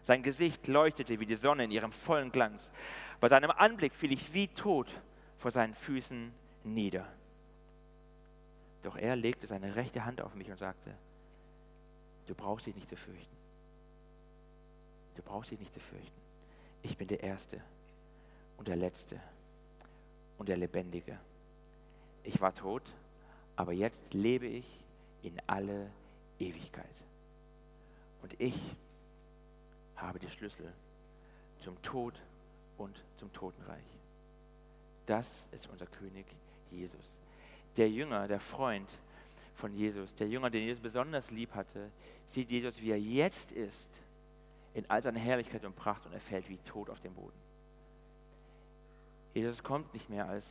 [0.02, 2.70] Sein Gesicht leuchtete wie die Sonne in ihrem vollen Glanz.
[3.20, 4.88] Bei seinem Anblick fiel ich wie tot
[5.38, 6.32] vor seinen Füßen
[6.64, 7.06] nieder.
[8.82, 10.94] Doch er legte seine rechte Hand auf mich und sagte,
[12.26, 13.36] du brauchst dich nicht zu fürchten.
[15.16, 16.20] Du brauchst dich nicht zu fürchten.
[16.82, 17.60] Ich bin der Erste
[18.56, 19.20] und der Letzte
[20.38, 21.18] und der Lebendige.
[22.22, 22.82] Ich war tot,
[23.58, 24.64] aber jetzt lebe ich
[25.24, 25.90] in alle
[26.38, 26.86] Ewigkeit.
[28.22, 28.54] Und ich
[29.96, 30.72] habe die Schlüssel
[31.58, 32.14] zum Tod
[32.76, 33.82] und zum Totenreich.
[35.06, 36.24] Das ist unser König
[36.70, 37.04] Jesus.
[37.76, 38.88] Der Jünger, der Freund
[39.56, 41.90] von Jesus, der Jünger, den Jesus besonders lieb hatte,
[42.28, 43.88] sieht Jesus, wie er jetzt ist,
[44.74, 47.40] in all seiner Herrlichkeit und Pracht und er fällt wie tot auf den Boden.
[49.34, 50.46] Jesus kommt nicht mehr als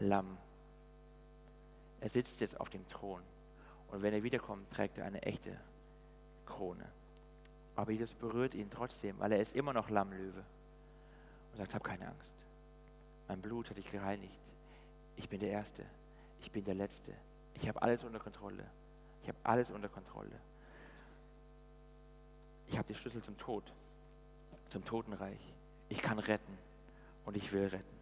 [0.00, 0.38] Lamm.
[2.00, 3.22] Er sitzt jetzt auf dem Thron.
[3.88, 5.56] Und wenn er wiederkommt, trägt er eine echte
[6.44, 6.86] Krone.
[7.74, 10.44] Aber Jesus berührt ihn trotzdem, weil er ist immer noch Lammlöwe.
[11.52, 12.32] Und sagt, hab keine Angst.
[13.28, 14.38] Mein Blut hat dich gereinigt.
[15.16, 15.84] Ich bin der Erste.
[16.40, 17.12] Ich bin der Letzte.
[17.54, 18.64] Ich habe alles unter Kontrolle.
[19.22, 20.38] Ich habe alles unter Kontrolle.
[22.68, 23.64] Ich habe die Schlüssel zum Tod,
[24.70, 25.40] zum Totenreich.
[25.88, 26.58] Ich kann retten
[27.24, 27.95] und ich will retten.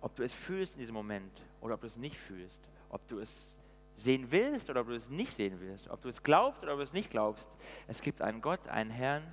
[0.00, 2.58] Ob du es fühlst in diesem Moment oder ob du es nicht fühlst,
[2.90, 3.56] ob du es
[3.96, 6.78] sehen willst oder ob du es nicht sehen willst, ob du es glaubst oder ob
[6.78, 7.48] du es nicht glaubst,
[7.88, 9.24] es gibt einen Gott, einen Herrn,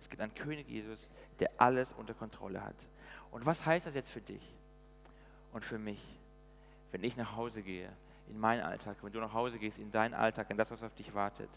[0.00, 1.08] es gibt einen König Jesus,
[1.40, 2.76] der alles unter Kontrolle hat.
[3.30, 4.42] Und was heißt das jetzt für dich
[5.52, 6.02] und für mich,
[6.90, 7.88] wenn ich nach Hause gehe,
[8.28, 10.94] in meinen Alltag, wenn du nach Hause gehst, in deinen Alltag, in das, was auf
[10.94, 11.48] dich wartet?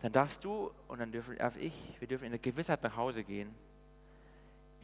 [0.00, 3.24] Dann darfst du und dann dürfen, darf ich, wir dürfen in der Gewissheit nach Hause
[3.24, 3.54] gehen.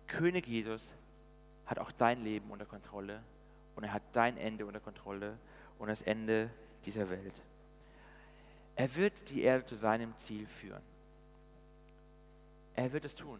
[0.07, 0.83] König Jesus
[1.71, 3.23] hat auch dein Leben unter Kontrolle
[3.77, 5.39] und er hat dein Ende unter Kontrolle
[5.79, 6.51] und das Ende
[6.85, 7.41] dieser Welt.
[8.75, 10.83] Er wird die Erde zu seinem Ziel führen.
[12.75, 13.39] Er wird es tun,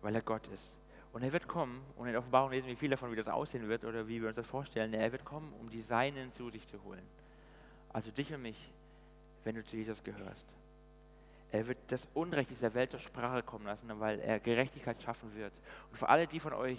[0.00, 0.64] weil er Gott ist.
[1.12, 3.68] Und er wird kommen, und in der Offenbarung lesen wir viel davon, wie das aussehen
[3.68, 4.94] wird oder wie wir uns das vorstellen.
[4.94, 7.06] Er wird kommen, um die Seinen zu sich zu holen.
[7.90, 8.70] Also dich und mich,
[9.44, 10.46] wenn du zu Jesus gehörst.
[11.50, 15.52] Er wird das Unrecht dieser Welt zur Sprache kommen lassen, weil er Gerechtigkeit schaffen wird.
[15.90, 16.78] Und für alle, die von euch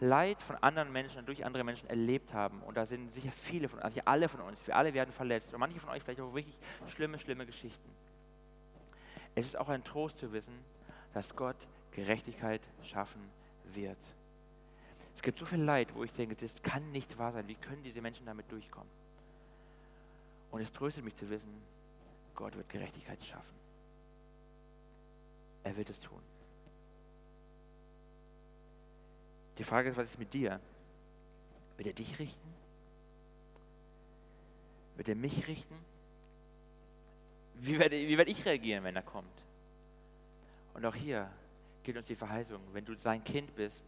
[0.00, 3.68] Leid von anderen Menschen und durch andere Menschen erlebt haben, und da sind sicher viele
[3.68, 6.20] von uns, also alle von uns, wir alle werden verletzt, und manche von euch vielleicht
[6.20, 7.88] auch wirklich schlimme, schlimme Geschichten.
[9.36, 10.64] Es ist auch ein Trost zu wissen,
[11.14, 11.56] dass Gott
[11.92, 13.20] Gerechtigkeit schaffen
[13.72, 13.98] wird.
[15.14, 17.46] Es gibt so viel Leid, wo ich denke, das kann nicht wahr sein.
[17.46, 18.90] Wie können diese Menschen damit durchkommen?
[20.50, 21.62] Und es tröstet mich zu wissen,
[22.34, 23.58] Gott wird Gerechtigkeit schaffen.
[25.68, 26.22] Er wird es tun.
[29.58, 30.58] Die Frage ist, was ist mit dir?
[31.76, 32.54] Wird er dich richten?
[34.96, 35.74] Wird er mich richten?
[37.56, 39.42] Wie werde, wie werde ich reagieren, wenn er kommt?
[40.72, 41.30] Und auch hier
[41.82, 43.84] gilt uns die Verheißung, wenn du sein Kind bist,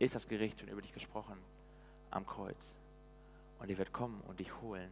[0.00, 1.38] ist das Gericht schon über dich gesprochen
[2.10, 2.74] am Kreuz.
[3.60, 4.90] Und er wird kommen und dich holen,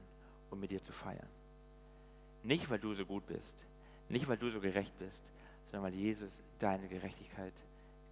[0.53, 1.29] um mit dir zu feiern.
[2.45, 3.64] Nicht, weil du so gut bist,
[4.09, 5.23] nicht, weil du so gerecht bist,
[5.70, 7.52] sondern weil Jesus deine Gerechtigkeit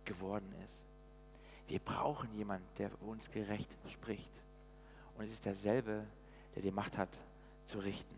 [0.05, 0.79] geworden ist.
[1.69, 4.31] Wir brauchen jemanden, der uns gerecht spricht.
[5.17, 6.05] Und es ist derselbe,
[6.55, 7.11] der die Macht hat,
[7.67, 8.17] zu richten.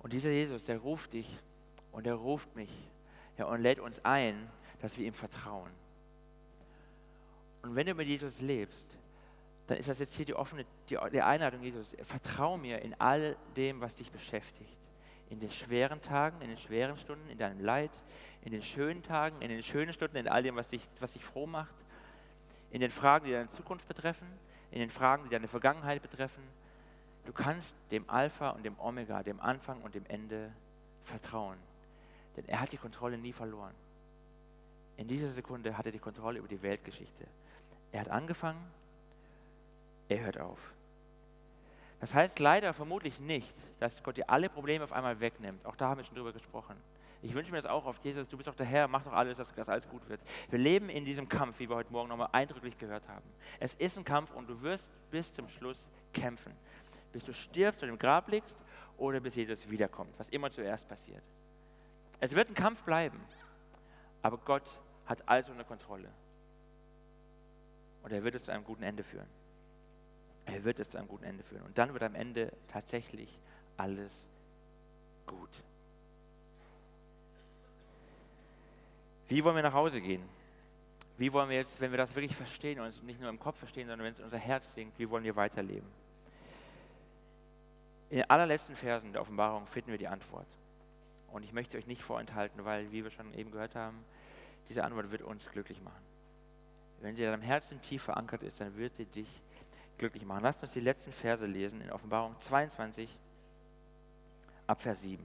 [0.00, 1.38] Und dieser Jesus, der ruft dich
[1.92, 2.70] und er ruft mich
[3.38, 5.70] ja, und lädt uns ein, dass wir ihm vertrauen.
[7.62, 8.84] Und wenn du mit Jesus lebst,
[9.68, 11.86] dann ist das jetzt hier die offene die, die Einladung Jesus.
[12.02, 14.76] Vertrau mir in all dem, was dich beschäftigt
[15.32, 17.90] in den schweren Tagen, in den schweren Stunden, in deinem Leid,
[18.42, 21.24] in den schönen Tagen, in den schönen Stunden, in all dem, was dich, was dich
[21.24, 21.74] froh macht,
[22.70, 24.26] in den Fragen, die deine Zukunft betreffen,
[24.70, 26.42] in den Fragen, die deine Vergangenheit betreffen.
[27.24, 30.52] Du kannst dem Alpha und dem Omega, dem Anfang und dem Ende
[31.04, 31.58] vertrauen.
[32.36, 33.74] Denn er hat die Kontrolle nie verloren.
[34.98, 37.26] In dieser Sekunde hat er die Kontrolle über die Weltgeschichte.
[37.90, 38.62] Er hat angefangen,
[40.08, 40.58] er hört auf.
[42.02, 45.64] Das heißt leider vermutlich nicht, dass Gott dir alle Probleme auf einmal wegnimmt.
[45.64, 46.74] Auch da haben wir schon drüber gesprochen.
[47.22, 49.36] Ich wünsche mir das auch auf Jesus, du bist doch der Herr, mach doch alles,
[49.36, 50.20] dass, dass alles gut wird.
[50.50, 53.24] Wir leben in diesem Kampf, wie wir heute Morgen nochmal eindrücklich gehört haben.
[53.60, 55.78] Es ist ein Kampf und du wirst bis zum Schluss
[56.12, 56.52] kämpfen.
[57.12, 58.58] Bis du stirbst und im Grab liegst
[58.98, 61.22] oder bis Jesus wiederkommt, was immer zuerst passiert.
[62.18, 63.20] Es wird ein Kampf bleiben,
[64.22, 64.68] aber Gott
[65.06, 66.08] hat alles unter Kontrolle.
[68.02, 69.28] Und er wird es zu einem guten Ende führen.
[70.46, 71.62] Er wird es zu einem guten Ende führen.
[71.62, 73.38] Und dann wird am Ende tatsächlich
[73.76, 74.12] alles
[75.26, 75.50] gut.
[79.28, 80.22] Wie wollen wir nach Hause gehen?
[81.18, 83.86] Wie wollen wir jetzt, wenn wir das wirklich verstehen und nicht nur im Kopf verstehen,
[83.86, 85.88] sondern wenn es unser Herz sinkt, wie wollen wir weiterleben?
[88.10, 90.46] In den allerletzten Versen der Offenbarung finden wir die Antwort.
[91.32, 94.04] Und ich möchte euch nicht vorenthalten, weil, wie wir schon eben gehört haben,
[94.68, 96.02] diese Antwort wird uns glücklich machen.
[97.00, 99.28] Wenn sie in deinem Herzen tief verankert ist, dann wird sie dich
[100.02, 100.42] glücklich machen.
[100.42, 103.08] Lasst uns die letzten Verse lesen in Offenbarung 22
[104.66, 105.24] ab Vers 7.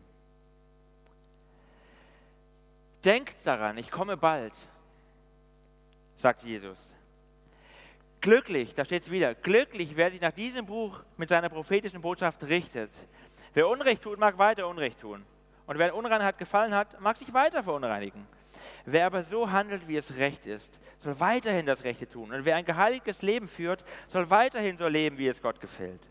[3.04, 4.54] Denkt daran, ich komme bald,
[6.16, 6.78] sagt Jesus.
[8.22, 12.44] Glücklich, da steht es wieder, glücklich, wer sich nach diesem Buch mit seiner prophetischen Botschaft
[12.44, 12.92] richtet.
[13.56, 15.26] Wer Unrecht tut, mag weiter Unrecht tun.
[15.66, 18.28] Und wer Unreinheit gefallen hat, mag sich weiter verunreinigen.
[18.86, 22.32] Wer aber so handelt, wie es recht ist, soll weiterhin das Rechte tun.
[22.32, 26.02] Und wer ein geheiligtes Leben führt, soll weiterhin so leben, wie es Gott gefällt.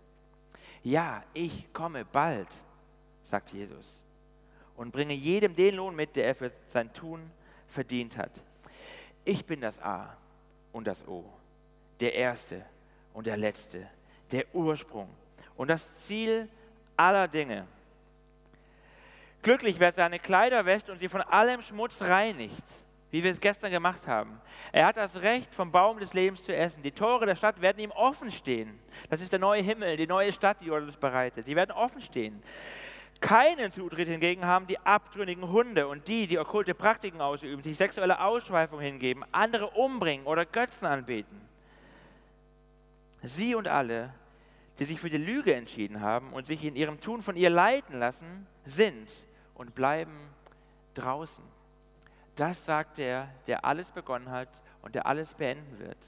[0.83, 2.49] Ja, ich komme bald,
[3.25, 3.87] sagt Jesus,
[4.77, 7.31] und bringe jedem den Lohn mit, der er für sein Tun
[7.69, 8.31] verdient hat.
[9.25, 10.17] Ich bin das A
[10.73, 11.25] und das O,
[12.01, 12.65] der Erste
[13.13, 13.89] und der Letzte,
[14.31, 15.09] der Ursprung
[15.57, 16.49] und das Ziel
[16.97, 17.67] aller Dinge.
[19.47, 22.65] Glücklich, wer seine Kleider wäscht und sie von allem Schmutz reinigt,
[23.13, 24.41] wie wir es gestern gemacht haben.
[24.73, 26.83] Er hat das Recht, vom Baum des Lebens zu essen.
[26.83, 28.77] Die Tore der Stadt werden ihm offen stehen.
[29.09, 31.47] Das ist der neue Himmel, die neue Stadt, die uns bereitet.
[31.47, 32.43] Die werden offen stehen.
[33.21, 38.21] Keinen Zutritt hingegen haben die abtrünnigen Hunde und die, die okkulte Praktiken ausüben, sich sexuelle
[38.21, 41.41] Ausschweifung hingeben, andere umbringen oder Götzen anbeten.
[43.23, 44.13] Sie und alle,
[44.81, 48.01] die sich für die Lüge entschieden haben und sich in ihrem Tun von ihr leiten
[48.01, 49.09] lassen, sind
[49.57, 50.17] und bleiben
[50.95, 51.45] draußen.
[52.37, 54.49] Das sagt der, der alles begonnen hat
[54.83, 55.99] und der alles beenden wird.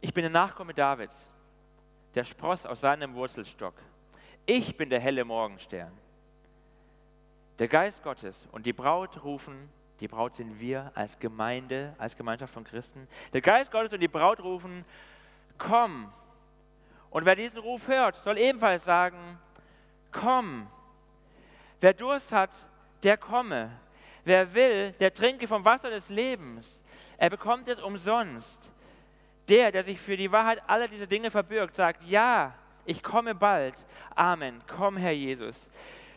[0.00, 1.16] Ich bin der Nachkomme Davids
[2.16, 3.74] der Spross aus seinem Wurzelstock.
[4.46, 5.92] Ich bin der helle Morgenstern.
[7.58, 9.68] Der Geist Gottes und die Braut rufen,
[10.00, 13.06] die Braut sind wir als Gemeinde, als Gemeinschaft von Christen.
[13.32, 14.84] Der Geist Gottes und die Braut rufen,
[15.58, 16.10] komm.
[17.10, 19.38] Und wer diesen Ruf hört, soll ebenfalls sagen,
[20.20, 20.66] komm.
[21.80, 22.50] Wer Durst hat,
[23.02, 23.70] der komme.
[24.24, 26.82] Wer will, der trinke vom Wasser des Lebens.
[27.18, 28.72] Er bekommt es umsonst.
[29.48, 33.74] Der, der sich für die Wahrheit aller diese Dinge verbirgt, sagt, ja, ich komme bald.
[34.14, 34.60] Amen.
[34.66, 35.68] Komm, Herr Jesus.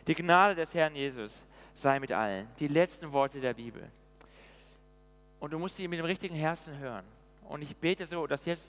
[0.06, 1.40] Die Gnade des Herrn Jesus
[1.74, 2.48] sei mit allen.
[2.58, 3.88] Die letzten Worte der Bibel.
[5.38, 7.04] Und du musst sie mit dem richtigen Herzen hören.
[7.48, 8.68] Und ich bete so, dass jetzt,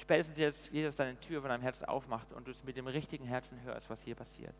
[0.00, 3.26] spätestens jetzt Jesus deine Tür von deinem Herzen aufmacht und du es mit dem richtigen
[3.26, 4.54] Herzen hörst, was hier passiert.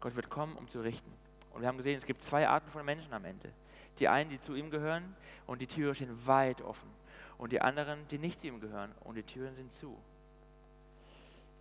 [0.00, 1.12] Gott wird kommen, um zu richten.
[1.52, 3.52] Und wir haben gesehen, es gibt zwei Arten von Menschen am Ende.
[3.98, 5.14] Die einen, die zu ihm gehören
[5.46, 6.88] und die Türe stehen weit offen
[7.38, 9.96] und die anderen, die nicht zu ihm gehören und die Türen sind zu.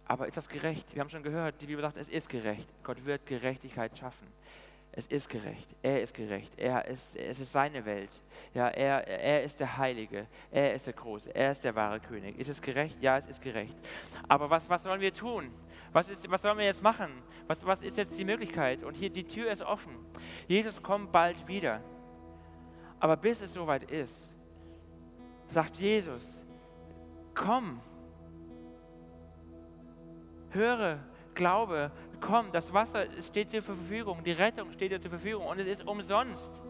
[0.05, 0.95] Aber ist das gerecht?
[0.95, 2.67] Wir haben schon gehört, die Bibel sagt, es ist gerecht.
[2.83, 4.27] Gott wird Gerechtigkeit schaffen.
[4.99, 5.65] Es ist gerecht.
[5.81, 6.51] Er ist gerecht.
[6.57, 8.09] Er ist, es ist seine Welt.
[8.53, 10.27] Ja, er, er ist der Heilige.
[10.51, 11.33] Er ist der Große.
[11.33, 12.37] Er ist der wahre König.
[12.37, 13.01] Ist es gerecht?
[13.01, 13.77] Ja, es ist gerecht.
[14.27, 15.53] Aber was, was sollen wir tun?
[15.93, 17.13] Was, ist, was sollen wir jetzt machen?
[17.47, 18.83] Was, was ist jetzt die Möglichkeit?
[18.83, 19.95] Und hier, die Tür ist offen.
[20.49, 21.79] Jesus kommt bald wieder.
[22.99, 24.35] Aber bis es soweit ist,
[25.47, 26.41] sagt Jesus,
[27.33, 27.79] komm,
[30.49, 30.99] höre,
[31.35, 35.59] glaube, komm, das Wasser steht dir zur Verfügung, die Rettung steht dir zur Verfügung und
[35.59, 36.61] es ist umsonst.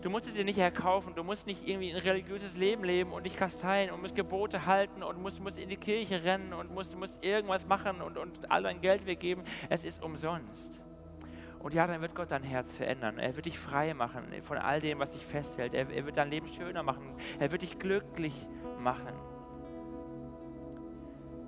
[0.00, 3.26] Du musst es dir nicht erkaufen, du musst nicht irgendwie ein religiöses Leben leben und
[3.26, 6.96] dich kasteien und musst Gebote halten und musst, musst in die Kirche rennen und musst,
[6.96, 9.42] musst irgendwas machen und, und all dein Geld weggeben.
[9.68, 10.80] Es ist umsonst.
[11.58, 13.18] Und ja, dann wird Gott dein Herz verändern.
[13.18, 15.74] Er wird dich frei machen von all dem, was dich festhält.
[15.74, 17.14] Er, er wird dein Leben schöner machen.
[17.40, 18.46] Er wird dich glücklich
[18.78, 19.12] machen.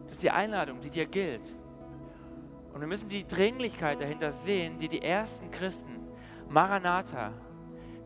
[0.06, 1.54] Das ist die Einladung, die dir gilt.
[2.72, 6.08] Und wir müssen die Dringlichkeit dahinter sehen, die die ersten Christen,
[6.48, 7.32] Maranatha,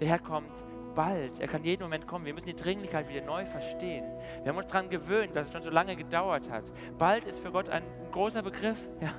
[0.00, 0.52] der Herr kommt
[0.94, 2.24] bald, er kann jeden Moment kommen.
[2.24, 4.04] Wir müssen die Dringlichkeit wieder neu verstehen.
[4.42, 6.64] Wir haben uns daran gewöhnt, dass es schon so lange gedauert hat.
[6.98, 9.12] Bald ist für Gott ein großer Begriff, ja.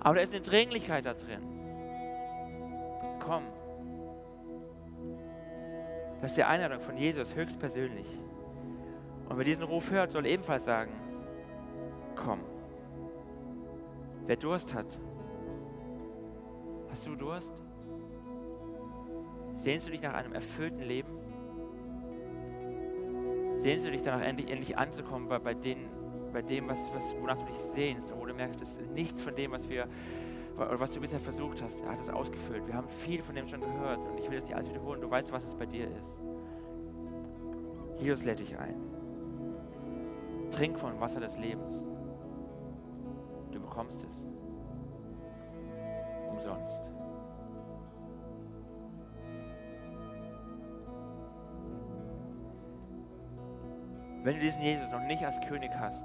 [0.00, 1.54] aber da ist eine Dringlichkeit da drin
[3.24, 3.44] komm.
[6.20, 8.06] Das ist die Einladung von Jesus höchstpersönlich.
[9.28, 10.92] Und wer diesen Ruf hört, soll ebenfalls sagen,
[12.14, 12.40] komm.
[14.26, 14.86] Wer Durst hat,
[16.90, 17.52] hast du Durst?
[19.56, 21.12] Sehnst du dich nach einem erfüllten Leben?
[23.56, 25.88] Sehnst du dich danach endlich, endlich anzukommen bei, bei, den,
[26.32, 29.20] bei dem, was, was, wonach du dich sehnst und wo du merkst, das ist nichts
[29.22, 29.88] von dem, was wir
[30.56, 32.66] was du bisher versucht hast, hat es ausgefüllt.
[32.66, 35.00] Wir haben viel von dem schon gehört und ich will das nicht alles wiederholen.
[35.00, 36.16] Du weißt, was es bei dir ist.
[37.98, 38.76] Jesus lädt dich ein.
[40.50, 41.84] Trink vom Wasser des Lebens.
[43.84, 44.22] Bekommst es.
[46.30, 46.90] Umsonst.
[54.22, 56.02] Wenn du diesen Jesus noch nicht als König hast,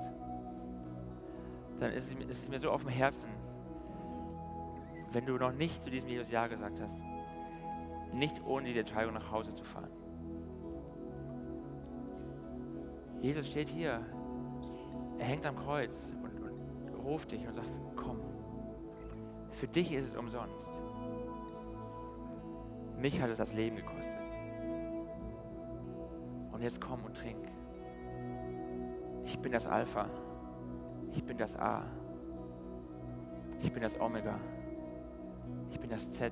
[1.79, 3.29] dann ist es, ist es mir so auf dem Herzen,
[5.13, 6.97] wenn du noch nicht zu diesem Jesus Ja gesagt hast,
[8.13, 9.89] nicht ohne diese Entscheidung nach Hause zu fahren.
[13.21, 14.05] Jesus steht hier,
[15.17, 15.95] er hängt am Kreuz
[17.09, 18.19] ruft dich und sagt, komm,
[19.51, 20.65] für dich ist es umsonst.
[22.99, 24.05] Mich hat es das Leben gekostet.
[26.51, 27.47] Und jetzt komm und trink.
[29.25, 30.07] Ich bin das Alpha.
[31.11, 31.83] Ich bin das A.
[33.61, 34.39] Ich bin das Omega.
[35.71, 36.31] Ich bin das Z.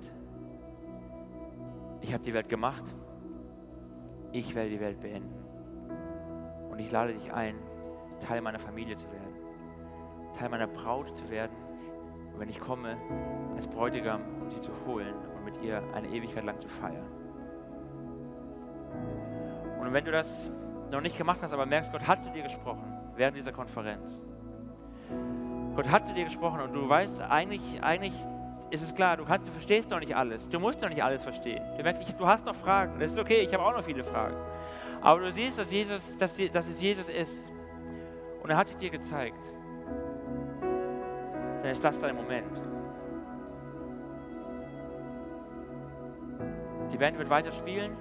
[2.01, 2.83] Ich habe die Welt gemacht.
[4.31, 5.33] Ich werde die Welt beenden.
[6.69, 7.55] Und ich lade dich ein,
[8.19, 9.46] Teil meiner Familie zu werden.
[10.37, 11.55] Teil meiner Braut zu werden.
[12.37, 12.97] Wenn ich komme,
[13.55, 17.07] als Bräutigam, um sie zu holen und mit ihr eine Ewigkeit lang zu feiern.
[19.79, 20.51] Und wenn du das
[20.91, 24.23] noch nicht gemacht hast, aber merkst, Gott hat zu dir gesprochen während dieser Konferenz.
[25.75, 28.13] Gott hat zu dir gesprochen und du weißt, eigentlich, eigentlich
[28.69, 30.49] ist es klar, du, kannst, du verstehst doch nicht alles.
[30.49, 31.63] Du musst doch nicht alles verstehen.
[31.77, 32.99] Du merkst, du hast noch Fragen.
[32.99, 34.35] Das ist okay, ich habe auch noch viele Fragen.
[35.01, 37.45] Aber du siehst, dass, Jesus, dass, dass es Jesus ist.
[38.41, 39.39] Und er hat sich dir gezeigt.
[41.61, 42.47] Dann ist das dein Moment.
[46.91, 47.91] Die Band wird weiter spielen.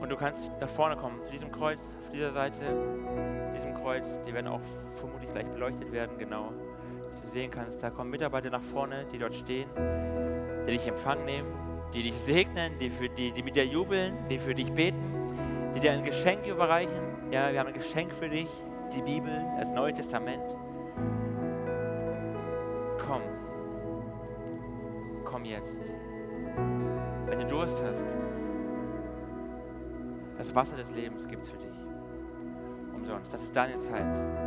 [0.00, 2.60] Und du kannst nach vorne kommen, zu diesem Kreuz, auf dieser Seite,
[3.54, 4.04] diesem Kreuz.
[4.26, 4.60] Die werden auch
[4.94, 6.52] vermutlich gleich beleuchtet werden, genau
[7.32, 9.68] sehen kannst, da kommen Mitarbeiter nach vorne, die dort stehen,
[10.66, 11.48] die dich empfangen nehmen,
[11.94, 15.02] die dich segnen, die, für, die, die mit dir jubeln, die für dich beten,
[15.74, 17.30] die dir ein Geschenk überreichen.
[17.30, 18.48] Ja, wir haben ein Geschenk für dich,
[18.94, 20.42] die Bibel, das Neue Testament.
[25.40, 25.74] Komm jetzt.
[27.26, 28.04] Wenn du Durst hast,
[30.36, 31.76] das Wasser des Lebens gibt es für dich.
[32.94, 33.32] Umsonst.
[33.32, 34.39] Das ist deine Zeit.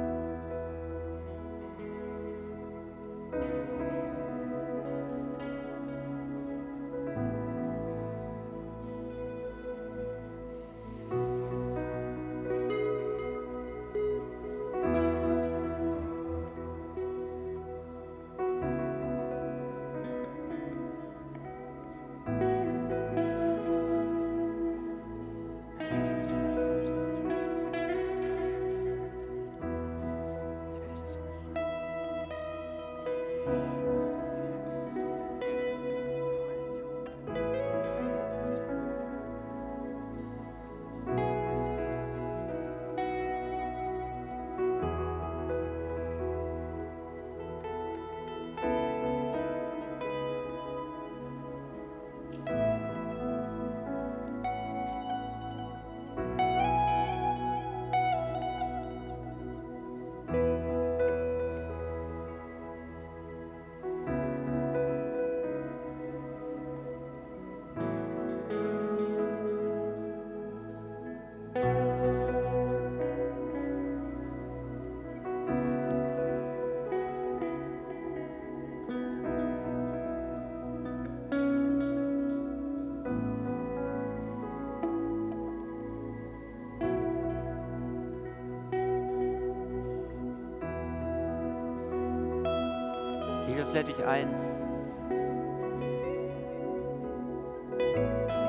[93.83, 94.27] Lädt dich ein.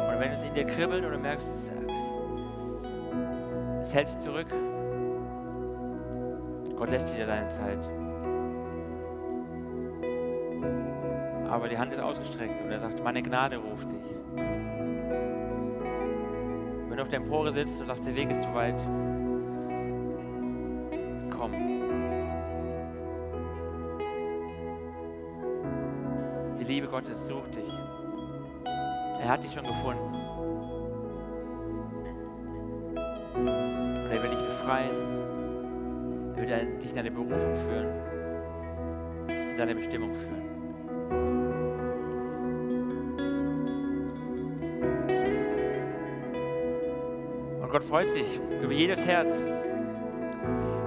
[0.08, 1.48] Und wenn es in dir kribbelt und du merkst,
[3.82, 4.46] es hält dich zurück,
[6.76, 7.78] Gott lässt dir deine Zeit.
[11.50, 14.14] Aber die Hand ist ausgestreckt und er sagt, meine Gnade ruft dich.
[16.88, 18.78] Wenn du auf der Empore sitzt und sagst, der Weg ist zu weit,
[26.94, 27.76] Gottes sucht dich.
[29.20, 30.14] Er hat dich schon gefunden.
[33.34, 34.94] Und er will dich befreien.
[36.36, 37.88] Er will dich in deine Berufung führen.
[39.28, 40.44] In deine Bestimmung führen.
[47.60, 49.36] Und Gott freut sich über jedes Herz.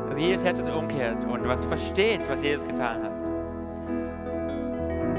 [0.10, 3.17] Über jedes Herz, das umkehrt und was versteht, was Jesus getan hat.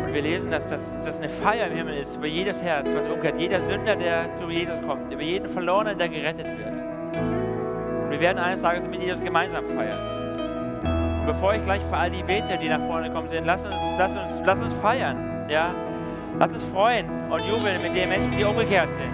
[0.09, 3.07] Und wir lesen, dass das, dass eine Feier im Himmel ist über jedes Herz, was
[3.07, 3.39] umkehrt.
[3.39, 6.73] Jeder Sünder, der zu Jesus kommt, über jeden Verlorenen, der gerettet wird.
[6.73, 11.21] Und wir werden eines Tages mit das gemeinsam feiern.
[11.21, 13.75] Und bevor ich gleich für all die Beter, die nach vorne kommen sind, lass uns,
[13.99, 15.47] lass uns, lass uns feiern.
[15.51, 15.75] Ja?
[16.39, 19.13] Lass uns freuen und jubeln mit den Menschen, die umgekehrt sind.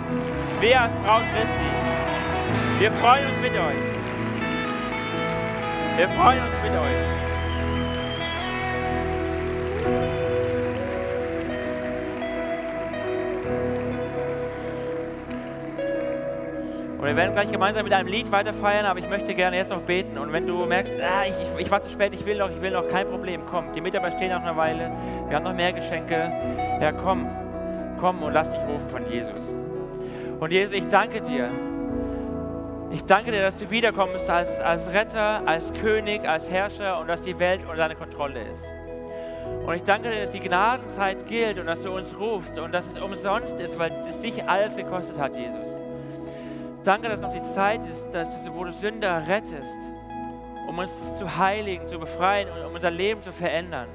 [0.61, 3.83] Wir als Braut Christi, wir freuen uns mit euch.
[5.97, 7.34] Wir freuen uns mit euch.
[17.15, 19.83] Wir werden gleich gemeinsam mit einem Lied weiter feiern, aber ich möchte gerne jetzt noch
[19.83, 20.19] beten.
[20.19, 22.61] Und wenn du merkst, ah, ich, ich, ich war zu spät, ich will noch, ich
[22.61, 23.73] will noch, kein Problem, komm.
[23.73, 24.91] Die Mitarbeiter stehen noch eine Weile,
[25.29, 26.33] wir haben noch mehr Geschenke.
[26.81, 27.29] Ja, komm,
[28.01, 29.55] komm und lass dich rufen von Jesus.
[30.41, 31.51] Und Jesus, ich danke dir.
[32.91, 37.23] Ich danke dir, dass du wiederkommst als, als Retter, als König, als Herrscher und dass
[37.23, 38.65] die Welt unter deiner Kontrolle ist.
[39.65, 42.89] Und ich danke dir, dass die Gnadenzeit gilt und dass du uns rufst und dass
[42.89, 45.74] es umsonst ist, weil es dich alles gekostet hat, Jesus.
[46.85, 49.79] Danke, dass noch die Zeit ist, dass du, wo du Sünder rettest,
[50.69, 53.89] um uns zu heiligen, zu befreien und um unser Leben zu verändern.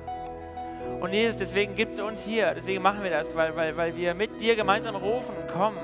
[1.00, 4.16] Und Jesus, deswegen gibt es uns hier, deswegen machen wir das, weil, weil, weil wir
[4.16, 5.78] mit dir gemeinsam rufen und kommen.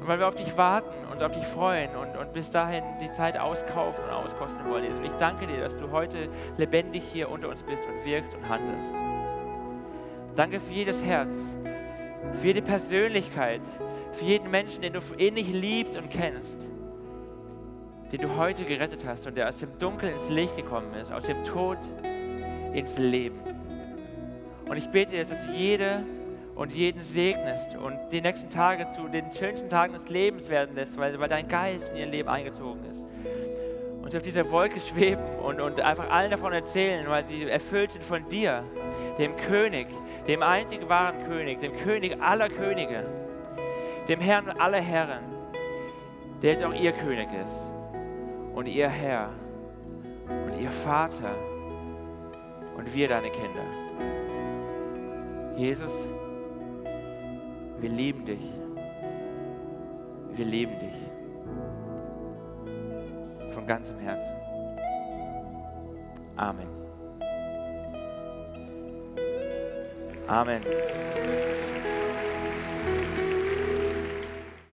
[0.00, 3.12] Und weil wir auf dich warten und auf dich freuen und, und bis dahin die
[3.12, 4.84] Zeit auskaufen und auskosten wollen.
[4.84, 4.98] Jesus.
[4.98, 8.48] Und ich danke dir, dass du heute lebendig hier unter uns bist und wirkst und
[8.48, 8.92] handelst.
[10.34, 11.32] Danke für jedes Herz,
[12.40, 13.62] für jede Persönlichkeit,
[14.14, 16.68] für jeden Menschen, den du innig liebst und kennst,
[18.12, 21.24] den du heute gerettet hast und der aus dem Dunkel ins Licht gekommen ist, aus
[21.24, 21.78] dem Tod
[22.72, 23.40] ins Leben.
[24.68, 26.04] Und ich bete jetzt, dass du jede
[26.54, 30.96] und jeden segnest und die nächsten Tage zu den schönsten Tagen des Lebens werden lässt,
[30.96, 33.02] weil, weil dein Geist in ihr Leben eingezogen ist.
[34.02, 37.92] Und sie auf dieser Wolke schweben und, und einfach allen davon erzählen, weil sie erfüllt
[37.92, 38.62] sind von dir,
[39.18, 39.88] dem König,
[40.28, 43.04] dem einzigen wahren König, dem König aller Könige
[44.08, 45.24] dem Herrn aller Herren,
[46.42, 47.56] der jetzt auch ihr König ist
[48.54, 49.30] und ihr Herr
[50.28, 51.34] und ihr Vater
[52.76, 53.64] und wir deine Kinder.
[55.56, 55.92] Jesus,
[57.80, 58.42] wir lieben dich.
[60.32, 61.10] Wir lieben dich.
[63.52, 64.36] Von ganzem Herzen.
[66.36, 66.68] Amen.
[70.26, 70.62] Amen.